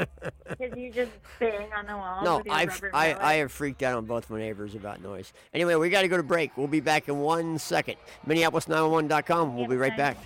[0.47, 2.23] because you just bang on the wall.
[2.23, 3.15] No, I've, I.
[3.15, 5.33] I have freaked out on both my neighbors about noise.
[5.55, 6.55] Anyway, we got to go to break.
[6.55, 7.97] We'll be back in one second.
[8.27, 9.55] Minneapolis911.com.
[9.55, 10.17] We'll be right back.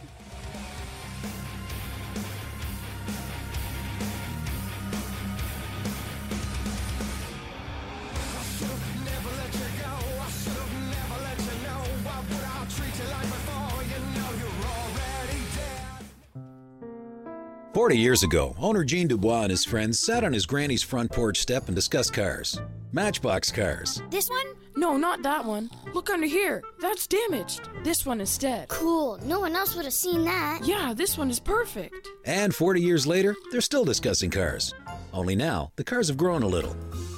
[17.73, 21.39] Forty years ago, owner Jean Dubois and his friends sat on his granny's front porch
[21.39, 22.59] step and discussed cars.
[22.91, 24.01] Matchbox cars.
[24.09, 24.45] This one?
[24.75, 25.69] No, not that one.
[25.93, 26.61] Look under here.
[26.81, 27.69] That's damaged.
[27.83, 28.67] This one instead.
[28.67, 29.19] Cool.
[29.23, 30.61] No one else would have seen that.
[30.65, 32.09] Yeah, this one is perfect.
[32.25, 34.73] And 40 years later, they're still discussing cars.
[35.13, 36.75] Only now, the cars have grown a little.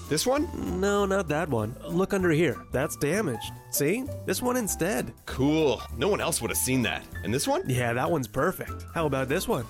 [0.09, 0.47] This one?
[0.79, 1.75] No, not that one.
[1.87, 2.57] Look under here.
[2.71, 3.51] That's damaged.
[3.71, 4.05] See?
[4.27, 5.13] This one instead.
[5.25, 5.81] Cool.
[5.97, 7.03] No one else would have seen that.
[7.23, 7.63] And this one?
[7.67, 8.85] Yeah, that one's perfect.
[8.93, 9.65] How about this one?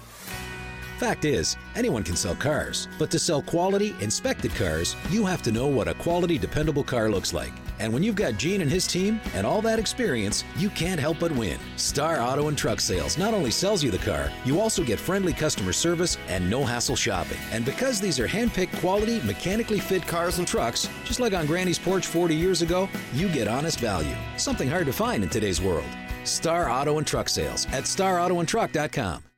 [1.03, 5.51] Fact is, anyone can sell cars, but to sell quality, inspected cars, you have to
[5.51, 7.51] know what a quality, dependable car looks like.
[7.79, 11.19] And when you've got Gene and his team and all that experience, you can't help
[11.19, 11.59] but win.
[11.75, 15.33] Star Auto and Truck Sales not only sells you the car, you also get friendly
[15.33, 17.39] customer service and no hassle shopping.
[17.51, 21.77] And because these are hand-picked quality, mechanically fit cars and trucks, just like on Granny's
[21.77, 24.15] porch 40 years ago, you get honest value.
[24.37, 25.89] Something hard to find in today's world.
[26.23, 29.32] Star Auto and Truck Sales at starautoandtruck.com.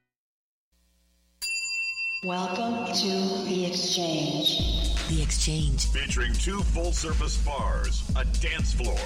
[2.25, 4.95] Welcome to The Exchange.
[5.09, 5.85] The Exchange.
[5.89, 8.97] Featuring two full service bars, a dance floor,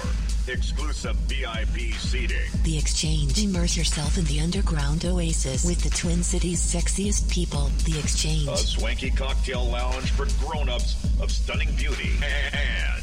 [0.48, 2.38] exclusive VIP seating.
[2.64, 3.44] The Exchange.
[3.44, 7.70] Immerse yourself in the underground oasis with the Twin Cities' sexiest people.
[7.84, 8.48] The Exchange.
[8.48, 12.12] A swanky cocktail lounge for grown-ups of stunning beauty.
[12.54, 13.02] And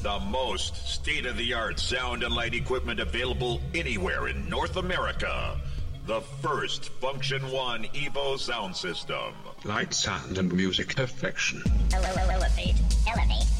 [0.00, 5.60] the most state-of-the-art sound and light equipment available anywhere in North America.
[6.06, 9.32] The first Funktion-One Evo sound system.
[9.64, 11.62] Light, sound, and music perfection.
[11.94, 12.74] Elevate, elevate,
[13.08, 13.54] elevate,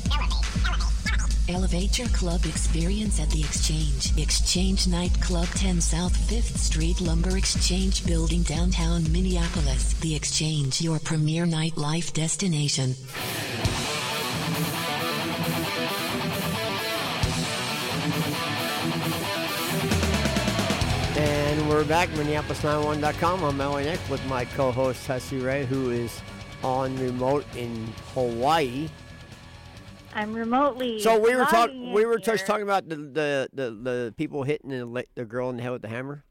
[1.48, 4.16] Elevate your club experience at the Exchange.
[4.18, 9.94] Exchange Nightclub 10 South 5th Street Lumber Exchange Building, downtown Minneapolis.
[10.00, 12.94] The Exchange, your premier nightlife destination.
[21.74, 23.42] We're back, Minneapolis911.com.
[23.42, 23.82] I'm L.A.
[23.82, 26.22] Nick with my co-host Tessie Ray, who is
[26.62, 28.88] on remote in Hawaii.
[30.14, 31.00] I'm remotely.
[31.00, 31.92] So we were talking.
[31.92, 32.26] We were here.
[32.26, 35.72] just talking about the the, the, the people hitting the, the girl in the head
[35.72, 36.22] with the hammer.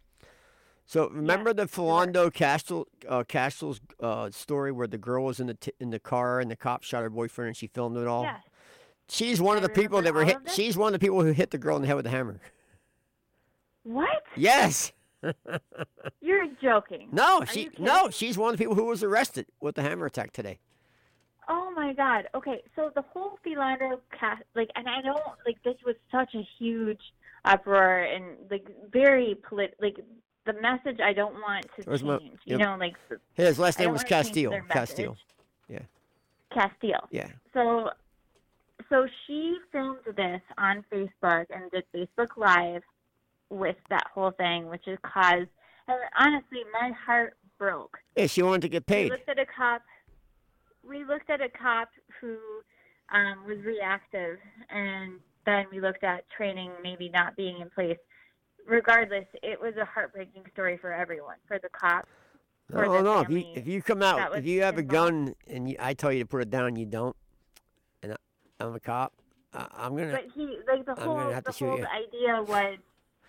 [0.86, 5.56] So remember the Philando Castile uh, Castile's uh, story where the girl was in the
[5.56, 8.24] t- in the car and the cop shot her boyfriend and she filmed it all.
[8.24, 8.44] Yes.
[9.10, 10.38] She's one of the people that were hit.
[10.48, 12.40] She's one of the people who hit the girl in the head with the hammer.
[13.84, 14.24] What?
[14.38, 14.94] Yes.
[16.22, 17.10] You're joking.
[17.12, 20.32] No, she no, she's one of the people who was arrested with the hammer attack
[20.32, 20.60] today.
[21.50, 22.28] Oh my God.
[22.36, 26.48] Okay, so the whole Philando cast, like, and I don't like this was such a
[26.58, 27.02] huge
[27.46, 29.98] uproar and like very polit, like
[30.46, 32.40] the message I don't want to Where's my- change.
[32.46, 32.60] you yep.
[32.60, 32.96] know, like
[33.34, 34.54] His last name was Castile.
[34.70, 35.18] Castile.
[35.68, 35.80] Yeah.
[36.54, 37.08] Castile.
[37.12, 37.28] Yeah.
[37.54, 37.90] So,
[38.90, 42.84] so she filmed this on Facebook and did Facebook Live
[43.54, 45.50] with that whole thing, which has caused.
[45.88, 47.98] And honestly, my heart broke.
[48.16, 49.06] Yeah, she wanted to get paid.
[49.06, 49.82] We looked at a cop.
[50.88, 51.90] We looked at a cop
[52.20, 52.38] who
[53.14, 54.38] um, was reactive,
[54.70, 57.98] and then we looked at training maybe not being in place.
[58.66, 62.08] Regardless, it was a heartbreaking story for everyone, for the cops,
[62.72, 63.20] for No, the no.
[63.20, 66.14] If you if you come out, if you have a gun and you, I tell
[66.14, 67.16] you to put it down, you don't,
[68.02, 68.16] and I,
[68.62, 69.14] I'm a cop,
[69.54, 70.12] I, I'm gonna.
[70.12, 72.78] But he, like the I'm whole, the whole idea was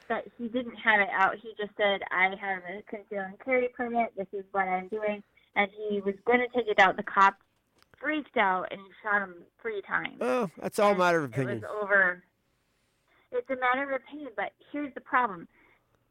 [0.08, 1.36] that he didn't have it out.
[1.36, 4.12] He just said, "I have a conceal and carry permit.
[4.16, 5.22] This is what I'm doing,"
[5.56, 6.96] and he was going to take it out.
[6.96, 7.36] The cop
[7.98, 10.18] freaked out and shot him three times.
[10.20, 11.58] Oh, that's all a matter of opinion.
[11.58, 12.22] It was over.
[13.32, 15.48] It's a matter of opinion, but here's the problem.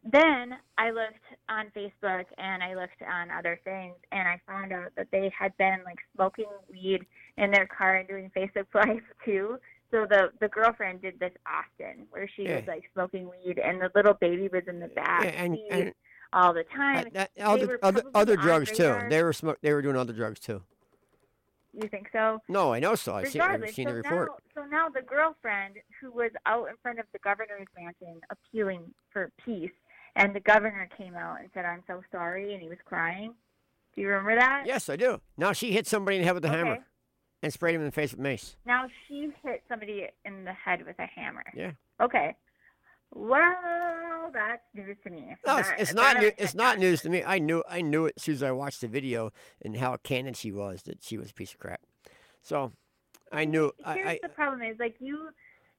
[0.03, 4.91] Then I looked on Facebook and I looked on other things, and I found out
[4.97, 7.05] that they had been like smoking weed
[7.37, 9.57] in their car and doing Facebook Live too.
[9.93, 13.91] So the the girlfriend did this often, where she was like smoking weed, and the
[13.93, 15.93] little baby was in the back Yeah, and- and-
[16.33, 17.09] all the time.
[17.13, 18.99] They other other, other drugs too.
[19.07, 19.59] They were smoke.
[19.61, 20.63] They were doing other drugs too.
[21.73, 22.39] You think so?
[22.47, 23.15] No, I know so.
[23.15, 24.29] I've seen, I've seen so the report.
[24.55, 28.93] now, so now the girlfriend who was out in front of the governor's mansion appealing
[29.11, 29.71] for peace,
[30.15, 33.35] and the governor came out and said, "I'm so sorry," and he was crying.
[33.95, 34.63] Do you remember that?
[34.65, 35.21] Yes, I do.
[35.37, 36.57] Now she hit somebody in the head with a Okay.
[36.57, 36.85] hammer,
[37.43, 38.55] and sprayed him in the face with mace.
[38.65, 41.43] Now she hit somebody in the head with a hammer.
[41.53, 41.71] Yeah.
[42.01, 42.35] Okay.
[43.11, 45.35] Well, that's news to me.
[45.45, 46.17] No, it's, it's not.
[46.17, 47.23] New, it's not news to me.
[47.23, 47.61] I knew.
[47.69, 49.31] I knew it as soon as I watched the video
[49.61, 51.81] and how candid she was that she was a piece of crap.
[52.41, 52.71] So,
[53.31, 53.71] I knew.
[53.85, 55.29] Here's I, the problem: is like you.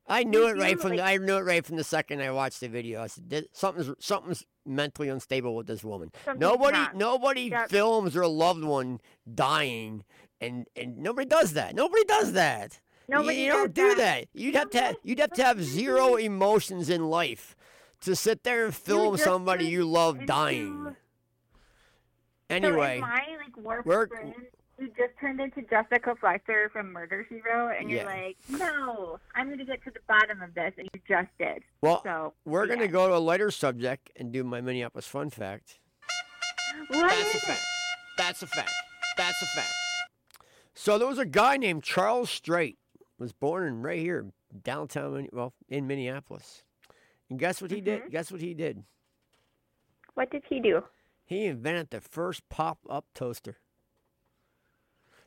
[0.07, 0.91] I knew you it right from.
[0.91, 3.03] the, I knew it right from the second I watched the video.
[3.03, 6.91] I said, "Something's something's mentally unstable with this woman." Something's nobody, wrong.
[6.95, 7.71] nobody Yep.
[7.71, 9.01] films their loved one
[9.33, 10.05] dying,
[10.41, 11.75] and and nobody does that.
[11.75, 12.81] Nobody does that.
[13.09, 13.97] You- Nobody you, don't do that.
[13.97, 14.29] that.
[14.33, 14.81] You'd have to.
[14.81, 17.55] Have, you'd have to have zero emotions in life
[18.01, 20.87] to sit there and film somebody you love dying.
[20.89, 20.97] So
[22.57, 24.35] Anyway, in my like warped we're- brain,
[24.79, 28.07] you just turned into Jessica Fletcher from Murder She Wrote, and you're Yeah.
[28.07, 31.63] like, no, I'm going to get to the bottom of this, and you just did.
[31.81, 32.75] well, so we're yeah.
[32.75, 35.79] gonna go to a lighter subject and do my Minneapolis fun fact.
[36.89, 37.65] What That's a fact.
[38.19, 38.71] That's a fact.
[39.17, 39.73] That's a fact.
[40.75, 42.79] So there was a guy named Charles Strait,
[43.19, 44.27] was born in right here,
[44.63, 46.65] downtown, well, in Minneapolis.
[47.31, 47.85] And guess what he Mm-hmm.
[47.85, 48.11] did?
[48.11, 48.83] Guess what he did?
[50.15, 50.83] What did he do?
[51.25, 53.59] He invented the first pop-up toaster.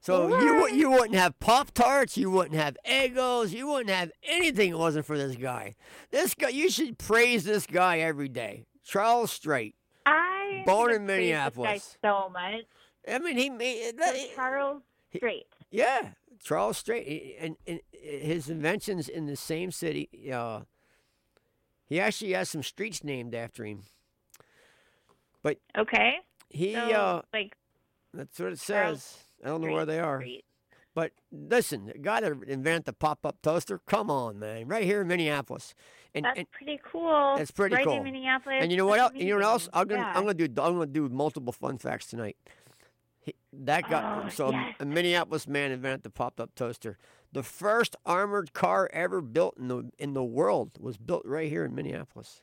[0.08, 4.70] So you you wouldn't have Pop Tarts, you wouldn't have Eggos, you wouldn't have anything
[4.72, 5.76] it wasn't for this guy.
[6.12, 8.68] This guy, you should praise this guy every day.
[8.86, 9.76] Charles Strait.
[10.06, 11.98] I Born in Minneapolis.
[12.02, 12.64] guy so much.
[13.06, 14.82] I mean, he made So Charles
[15.14, 15.46] Strait.
[15.72, 20.32] Yeah, Charles Strait, He- and, and his inventions in the same city.
[20.32, 20.62] Uh,
[21.86, 23.84] he actually has some streets named after him.
[25.44, 26.20] But Okay.
[26.48, 27.58] he, So, uh, like,
[28.14, 29.27] that's what it Charles says.
[29.44, 30.24] I don't know where they are.
[30.94, 35.76] But listen, guy that invented the pop-up toaster, come on, man, right here in Minneapolis.
[36.16, 37.36] And, That's and pretty cool.
[37.38, 37.98] it's pretty right cool.
[37.98, 38.58] in Minneapolis.
[38.62, 39.24] And you know what That's else?
[39.24, 39.70] You know what else?
[39.74, 40.14] I'm gonna Yeah.
[40.16, 42.36] I'm gonna do I'm gonna do multiple fun facts tonight.
[43.20, 44.24] He, that guy.
[44.26, 44.76] Oh, so yes.
[44.80, 46.98] a Minneapolis man invented the pop-up toaster.
[47.32, 51.64] The first armored car ever built in the in the world was built right here
[51.64, 52.42] in Minneapolis.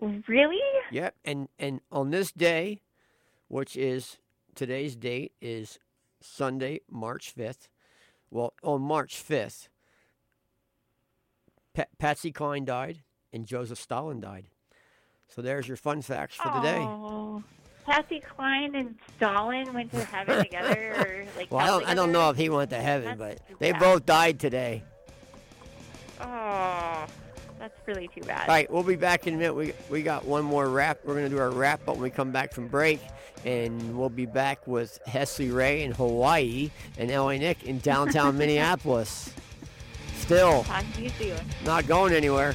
[0.00, 0.60] Really?
[0.92, 1.16] Yep.
[1.24, 2.82] And and on this day,
[3.48, 4.18] which is
[4.54, 5.78] today's date is
[6.20, 7.68] Sunday, March fifth.
[8.30, 9.68] Well, on March fifth,
[11.74, 12.98] Pa- Patsy Cline died
[13.32, 14.46] and Joseph Stalin died.
[15.28, 16.78] So there's your fun facts for the day.
[16.80, 17.42] Oh,
[17.86, 22.12] Patsy Cline and Stalin went to heaven together, or like Well, I don't, I don't
[22.12, 23.80] know if he went to heaven, but they bad.
[23.80, 24.82] both died today.
[26.20, 27.06] Oh,
[27.60, 28.48] that's really too bad.
[28.48, 29.54] All right, we'll be back in a minute.
[29.54, 30.98] We we got one more wrap.
[31.04, 33.00] We're gonna do our wrap up when we come back from break,
[33.44, 37.38] and we'll be back with Hesley Ray in Hawaii and L.A.
[37.38, 39.32] Nick in downtown Minneapolis.
[40.16, 41.36] Still Talk to you soon.
[41.64, 42.54] not going anywhere.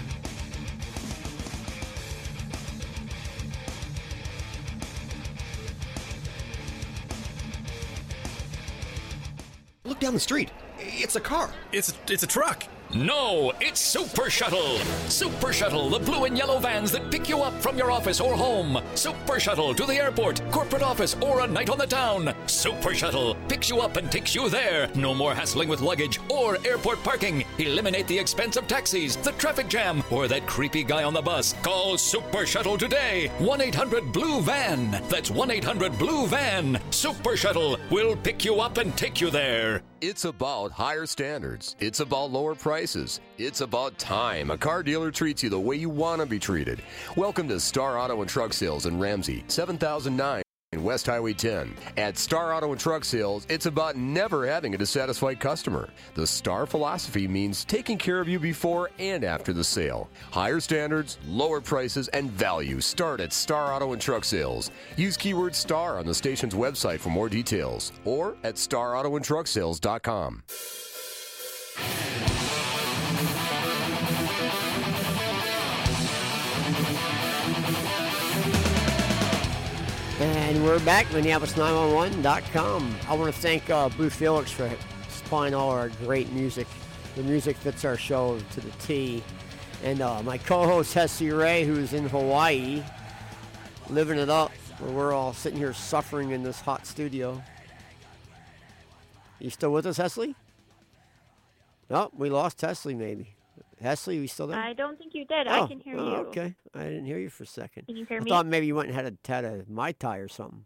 [9.83, 10.49] Look down the street.
[10.79, 11.53] It's a car.
[11.71, 12.63] It's it's a truck.
[12.95, 14.77] No, it's Super Shuttle.
[15.09, 18.35] Super Shuttle, the blue and yellow vans that pick you up from your office or
[18.35, 18.81] home.
[18.93, 22.33] Super Shuttle to the airport, corporate office, or a night on the town.
[22.47, 24.89] Super Shuttle picks you up and takes you there.
[24.95, 27.43] No more hassling with luggage or airport parking.
[27.57, 31.51] Eliminate the expense of taxis, the traffic jam, or that creepy guy on the bus.
[31.63, 33.29] Call Super Shuttle today.
[33.39, 35.03] 1 800 Blue Van.
[35.09, 36.79] That's 1 800 Blue Van.
[36.91, 39.83] Super Shuttle will pick you up and take you there.
[40.01, 41.77] It's about higher standards.
[41.79, 43.21] It's about lower prices.
[43.37, 44.51] It's about time.
[44.51, 46.81] A car dealer treats you the way you want to be treated.
[47.15, 50.44] Welcome to Star Auto and Truck Sales in Ramsey, 7009
[50.83, 51.73] West Highway 10.
[51.97, 55.89] At Star Auto and Truck Sales, it's about never having a dissatisfied customer.
[56.13, 60.09] The Star philosophy means taking care of you before and after the sale.
[60.31, 64.71] Higher standards, lower prices, and value start at Star Auto and Truck Sales.
[64.97, 70.43] Use keyword STAR on the station's website for more details or at starautoandtrucksales.com.
[80.65, 82.95] we're back, Minneapolis911.com.
[83.07, 84.67] I want to thank uh, Blue Felix for
[85.09, 86.65] supplying all our great music.
[87.15, 89.23] The music fits our show to the T.
[89.83, 92.83] And uh, my co-host Hessie Ray, who's in Hawaii,
[93.91, 97.43] living it up, where we're all sitting here suffering in this hot studio.
[99.39, 100.33] You still with us, Hesley?
[101.91, 103.34] No, we lost Hesley maybe.
[103.83, 104.59] Hesley, are you still there?
[104.59, 105.47] I don't think you did.
[105.47, 106.15] I Oh, can hear oh, you.
[106.27, 107.85] Okay, I didn't hear you for a second.
[107.87, 108.29] Can you hear I me?
[108.29, 110.65] thought maybe you went and had a had a mai tai or something.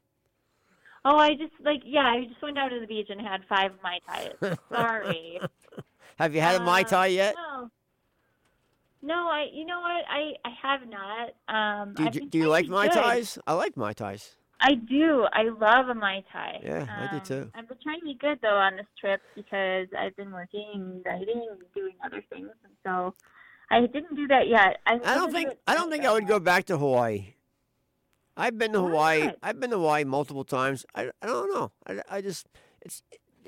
[1.05, 3.72] Oh, I just like yeah, I just went down to the beach and had five
[3.82, 4.55] mai tais.
[4.72, 5.39] Sorry.
[6.20, 7.36] Have you had a mai Uh, tai yet?
[7.36, 7.70] No.
[9.01, 9.47] No, I.
[9.53, 10.03] You know what?
[10.10, 11.30] I I have not.
[11.47, 13.38] Um, Do you, do you like mai tais?
[13.47, 14.36] I like mai tais.
[14.62, 15.26] I do.
[15.32, 16.60] I love a mai tai.
[16.64, 17.51] Yeah, I do Um, too.
[17.55, 21.47] I've been trying to be good though on this trip because I've been working writing
[21.49, 23.14] and doing other things, and so
[23.72, 24.78] I didn't do that yet.
[24.86, 27.36] I, I don't think I don't think I would go back to Hawaii.
[28.36, 29.32] I've been to Hawaii.
[29.43, 30.86] I've been to Hawaii multiple times.
[30.95, 31.72] I, I don't know.
[31.88, 32.47] I, I just
[32.82, 33.03] it's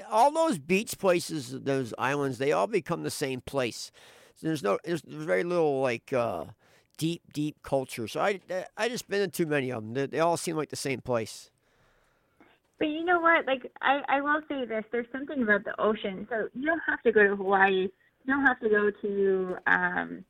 [0.10, 2.38] all those beach places, those islands.
[2.38, 3.92] They all become the same place.
[4.36, 6.46] So there's no there's very little like uh,
[7.02, 8.08] deep deep culture.
[8.08, 8.40] So I
[8.78, 9.94] I just been to too many of them.
[9.96, 11.50] They, they all seem like the same place.
[12.78, 13.48] But you know what?
[13.48, 16.28] Like I, I will say this: there's something about the ocean.
[16.30, 17.90] So you don't have to go to Hawaii.
[17.90, 20.24] You don't have to go to um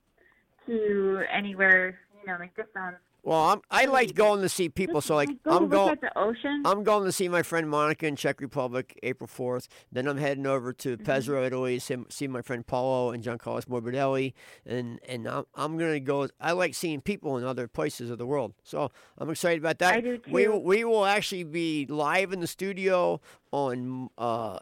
[0.65, 1.99] to anywhere.
[2.21, 2.95] You know, like this sounds.
[3.23, 4.99] Well, I'm, I like going to see people.
[4.99, 5.97] So like Go I'm going.
[6.01, 6.63] the ocean.
[6.65, 9.67] I'm going to see my friend Monica in Czech Republic April 4th.
[9.91, 11.09] Then I'm heading over to Mm-hmm.
[11.09, 14.33] Pesaro, Italy, see, see my friend Paolo and Giancarlo Morbidelli.
[14.65, 16.29] And and I'm, I'm going to go.
[16.39, 18.53] I like seeing people in other places of the world.
[18.63, 19.93] So I'm excited about that.
[19.93, 20.51] I do We, too.
[20.53, 24.59] will- we will actually be live in the studio on uh,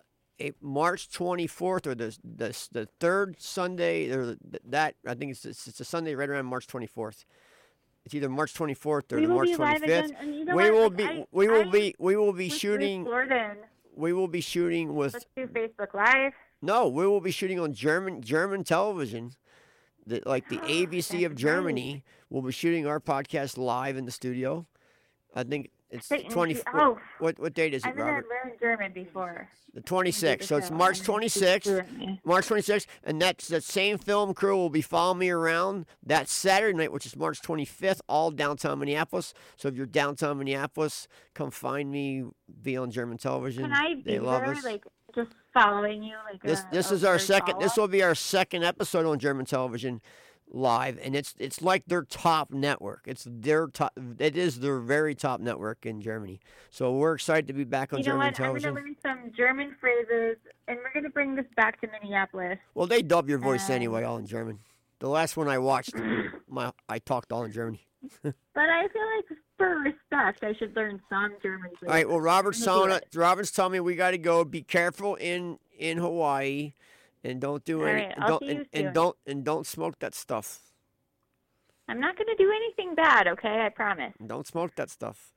[0.62, 4.10] March 24th or the, the, the third Sunday.
[4.12, 4.36] Or
[4.66, 7.24] that I think it's, it's, it's a Sunday right around March 24th.
[8.10, 9.84] It's either March 24th or We March 25th.
[9.84, 12.34] again, and you know we will Like, be I- we will I be we will
[12.34, 13.58] be shooting Gordon.
[13.96, 16.34] we will be shooting with Let's do Facebook Live.
[16.60, 19.34] no we will be shooting on German German television
[20.08, 24.66] the, like the ABC of Germany will be shooting our podcast live in the studio
[25.36, 27.00] I think it's Wait, and 20 you- what, oh.
[27.20, 29.50] what what date is it I've never Robert learned German before.
[29.74, 30.44] the 26th.
[30.44, 30.70] So it's.
[30.72, 32.20] March keep 26th.
[32.24, 32.86] March 26th.
[33.04, 37.06] And that's that same film crew will be following me around that Saturday night, which
[37.06, 39.34] is March 25th, all downtown Minneapolis.
[39.58, 42.26] So if you're downtown Minneapolis, come find me.
[42.62, 43.64] Be on German television.
[43.64, 44.64] Can I be they love there, us.
[44.64, 44.84] like
[45.16, 46.16] just following you?
[46.32, 47.60] Like this a, this is our second.
[47.60, 47.90] This follow-up?
[47.90, 50.02] will be our second episode on German television
[50.52, 53.02] live, and it's it's like their top network.
[53.06, 53.94] It's their top.
[54.18, 56.40] It is their very top network in Germany.
[56.70, 58.36] So we're excited to be back on You know German what?
[58.36, 58.70] television.
[58.70, 60.38] I'm going to learn some German phrases,
[60.68, 62.58] and we're going to bring this back to Minneapolis.
[62.74, 64.60] Well, they dub your voice Um, anyway, all in German.
[65.00, 65.94] The last one I watched,
[66.48, 67.82] my I talked all in Germany.
[68.24, 71.72] but I feel like for respect, I should learn some German.
[71.84, 72.08] All right.
[72.10, 74.44] Well, telling us, Robert's telling me we got to go.
[74.46, 76.74] Be careful in in Hawaii,
[77.24, 78.02] and don't do All any.
[78.04, 80.60] right, and don't and, and don't and don't smoke that stuff.
[81.88, 83.62] I'm not going to do anything bad, okay?
[83.66, 84.14] I promise.
[84.26, 85.32] Don't smoke that stuff.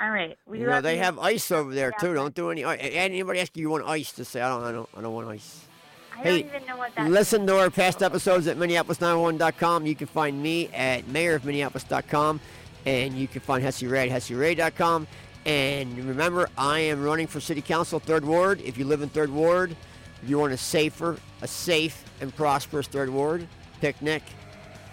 [0.00, 0.38] All right.
[0.46, 1.98] We You know they have ice over there Yeah.
[2.08, 2.14] too.
[2.14, 2.64] Don't do any.
[2.64, 4.12] Uh, i- Anybody ask you, you want ice?
[4.12, 4.64] To say I don't.
[4.64, 4.88] I don't.
[4.96, 5.66] I don't want ice.
[6.14, 9.84] I Hey, don't even know what that Listen to our past episodes at Minneapolis911.com.
[9.86, 12.40] You can find me at mayorofminneapolis.com.
[12.86, 15.06] And you can find Hesse Ray at HesseRay.com.
[15.44, 18.60] And remember, I am running for City Council, Third Ward.
[18.62, 19.76] If you live in Third Ward,
[20.22, 23.46] if you want a safer, a safe and prosperous Third Ward,
[23.80, 24.22] pick Nick.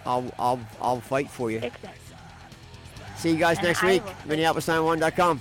[0.04, 1.60] I'll, I'll, I'll fight for you.
[3.16, 4.04] See you guys And next I week.
[4.04, 5.40] will- Minneapolis911.com.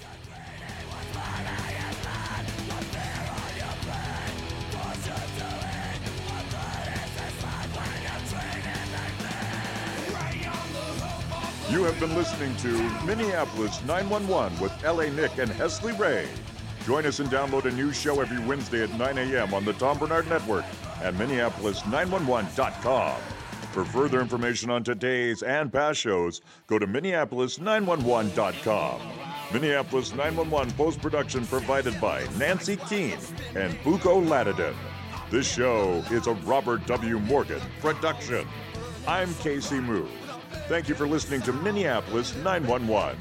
[11.69, 12.69] You have been listening to
[13.05, 15.11] Minneapolis 911 with L.A.
[15.11, 16.27] Nick and Hesley Ray.
[16.89, 19.53] Join us and download a new show every Wednesday at 9 a.m.
[19.53, 20.65] on the Tom Barnard Network
[21.03, 23.21] and Minneapolis911.com.
[23.71, 29.01] For further information on today's and past shows, go to Minneapolis911.com.
[29.53, 33.19] Minneapolis 911 post production provided by Nancy Keene
[33.55, 34.73] and Buko Ladidin.
[35.29, 37.19] This show is a Robert W.
[37.19, 38.47] Morgan production.
[39.07, 40.07] I'm Casey Moo.
[40.67, 43.15] Thank you for listening to Minneapolis 911.